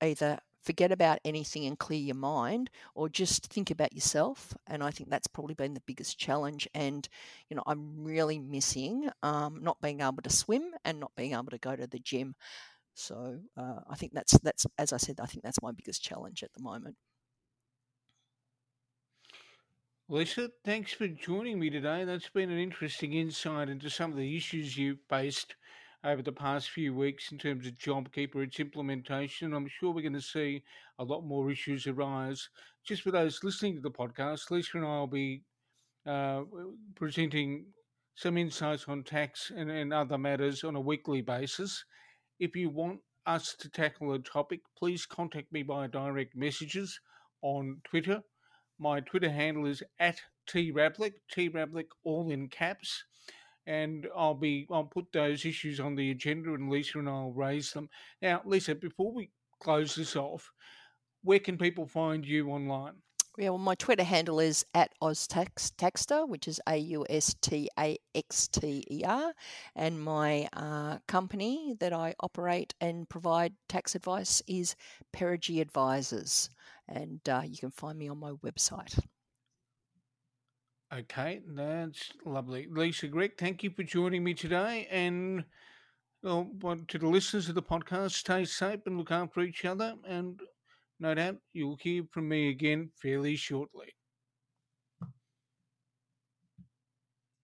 either 0.02 0.40
forget 0.68 0.92
about 0.92 1.20
anything 1.24 1.66
and 1.66 1.80
clear 1.80 2.00
your 2.00 2.16
mind 2.16 2.70
or 2.94 3.08
just 3.08 3.48
think 3.48 3.72
about 3.72 3.94
yourself 3.94 4.54
and 4.68 4.84
i 4.84 4.92
think 4.92 5.10
that's 5.10 5.28
probably 5.28 5.56
been 5.56 5.74
the 5.74 5.82
biggest 5.88 6.20
challenge 6.20 6.68
and 6.74 7.08
you 7.50 7.56
know 7.56 7.64
i'm 7.68 8.04
really 8.04 8.38
missing 8.38 9.10
um, 9.24 9.60
not 9.62 9.80
being 9.82 10.02
able 10.02 10.22
to 10.22 10.30
swim 10.30 10.64
and 10.84 11.00
not 11.00 11.12
being 11.16 11.32
able 11.32 11.46
to 11.46 11.58
go 11.58 11.74
to 11.74 11.88
the 11.88 12.00
gym 12.00 12.36
so 12.94 13.40
uh, 13.56 13.80
i 13.90 13.96
think 13.96 14.12
that's 14.14 14.38
that's 14.40 14.66
as 14.78 14.92
i 14.92 14.98
said 14.98 15.20
i 15.22 15.26
think 15.26 15.42
that's 15.42 15.62
my 15.62 15.72
biggest 15.72 16.04
challenge 16.04 16.44
at 16.44 16.52
the 16.54 16.62
moment 16.62 16.98
Lisa, 20.10 20.50
thanks 20.64 20.94
for 20.94 21.10
joining 21.10 21.60
me 21.60 21.70
today. 21.70 22.06
That's 22.06 22.30
been 22.30 22.50
an 22.50 22.58
interesting 22.58 23.12
insight 23.12 23.68
into 23.68 23.90
some 23.90 24.10
of 24.10 24.16
the 24.16 24.38
issues 24.38 24.78
you 24.78 24.98
faced 25.10 25.56
over 26.08 26.22
the 26.22 26.32
past 26.32 26.70
few 26.70 26.96
weeks 26.96 27.34
in 27.34 27.38
terms 27.38 27.68
of 27.68 27.74
JobKeeper, 27.74 28.42
its 28.42 28.62
implementation. 28.62 29.54
I'm 29.54 29.68
sure 29.68 29.92
we're 29.92 30.02
going 30.02 30.14
to 30.14 30.22
see 30.22 30.64
a 31.00 31.04
lot 31.04 31.26
more 31.26 31.52
issues 31.52 31.86
arise. 31.86 32.48
Just 32.86 33.02
for 33.02 33.12
those 33.12 33.44
listening 33.44 33.76
to 33.76 33.82
the 33.82 33.92
podcast, 33.92 34.50
Lisa 34.50 34.78
and 34.78 34.86
I 34.86 35.00
will 35.00 35.08
be 35.08 35.44
uh, 36.06 36.44
presenting 36.96 37.66
some 38.16 38.38
insights 38.38 38.86
on 38.88 39.04
tax 39.04 39.52
and, 39.54 39.70
and 39.70 39.94
other 39.94 40.18
matters 40.18 40.64
on 40.64 40.78
a 40.78 40.82
weekly 40.82 41.22
basis. 41.22 41.84
If 42.40 42.56
you 42.56 42.70
want 42.70 43.00
us 43.26 43.54
to 43.60 43.70
tackle 43.70 44.14
a 44.14 44.20
topic, 44.20 44.62
please 44.78 45.06
contact 45.06 45.52
me 45.52 45.62
by 45.62 45.88
direct 45.88 46.38
messages 46.38 46.98
on 47.42 47.82
Twitter. 47.84 48.22
My 48.80 49.02
Twitter 49.02 49.30
handle 49.30 49.66
is 49.66 49.84
at 50.00 50.22
trablick, 50.50 51.16
trablick 51.30 51.88
all 52.06 52.32
in 52.32 52.48
caps 52.48 53.04
and 53.68 54.08
I'll 54.16 54.34
be 54.34 54.66
I'll 54.72 54.86
put 54.86 55.12
those 55.12 55.46
issues 55.46 55.80
on 55.80 55.96
the 55.96 56.10
agenda, 56.12 56.54
and 56.54 56.72
Lisa 56.72 57.00
and 57.00 57.10
I'll 57.10 57.32
raise 57.32 57.72
them. 57.72 57.90
Now, 58.22 58.42
Lisa, 58.46 58.74
before 58.74 59.14
we 59.14 59.30
close 59.60 59.94
this 59.94 60.16
off, 60.16 60.50
where 61.24 61.40
can 61.40 61.58
people 61.58 61.86
find 61.86 62.26
you 62.26 62.50
online? 62.50 62.94
Yeah, 63.38 63.50
well, 63.50 63.60
my 63.60 63.76
Twitter 63.76 64.04
handle 64.04 64.40
is 64.40 64.66
at 64.74 64.94
AusTaxter, 65.00 66.28
which 66.28 66.48
is 66.48 66.60
A 66.68 66.76
U 66.78 67.06
S 67.08 67.36
T 67.40 67.70
A 67.78 67.96
X 68.16 68.48
T 68.48 68.84
E 68.90 69.04
R. 69.06 69.32
And 69.76 70.02
my 70.02 70.48
uh, 70.54 70.98
company 71.08 71.76
that 71.80 71.94
I 71.94 72.16
operate 72.20 72.74
and 72.82 73.08
provide 73.08 73.54
tax 73.70 73.94
advice 73.94 74.42
is 74.48 74.76
Perigee 75.14 75.62
Advisors. 75.62 76.50
And 76.88 77.20
uh, 77.30 77.44
you 77.46 77.58
can 77.58 77.70
find 77.70 78.00
me 78.00 78.08
on 78.08 78.18
my 78.18 78.32
website. 78.32 78.98
Okay, 80.94 81.42
that's 81.46 82.14
lovely. 82.26 82.68
Lisa 82.70 83.08
Greig, 83.08 83.38
thank 83.38 83.62
you 83.62 83.70
for 83.70 83.84
joining 83.84 84.24
me 84.24 84.34
today. 84.34 84.88
And 84.90 85.44
well, 86.24 86.50
to 86.88 86.98
the 86.98 87.08
listeners 87.08 87.50
of 87.50 87.56
the 87.56 87.62
podcast, 87.62 88.12
stay 88.12 88.46
safe 88.46 88.80
and 88.86 88.98
look 88.98 89.12
after 89.12 89.42
each 89.42 89.66
other. 89.66 89.96
And 90.08 90.40
no 91.00 91.14
doubt 91.14 91.38
you'll 91.54 91.78
hear 91.82 92.04
from 92.12 92.30
me 92.30 92.50
again 92.50 92.92
fairly 93.02 93.36
shortly. 93.36 93.96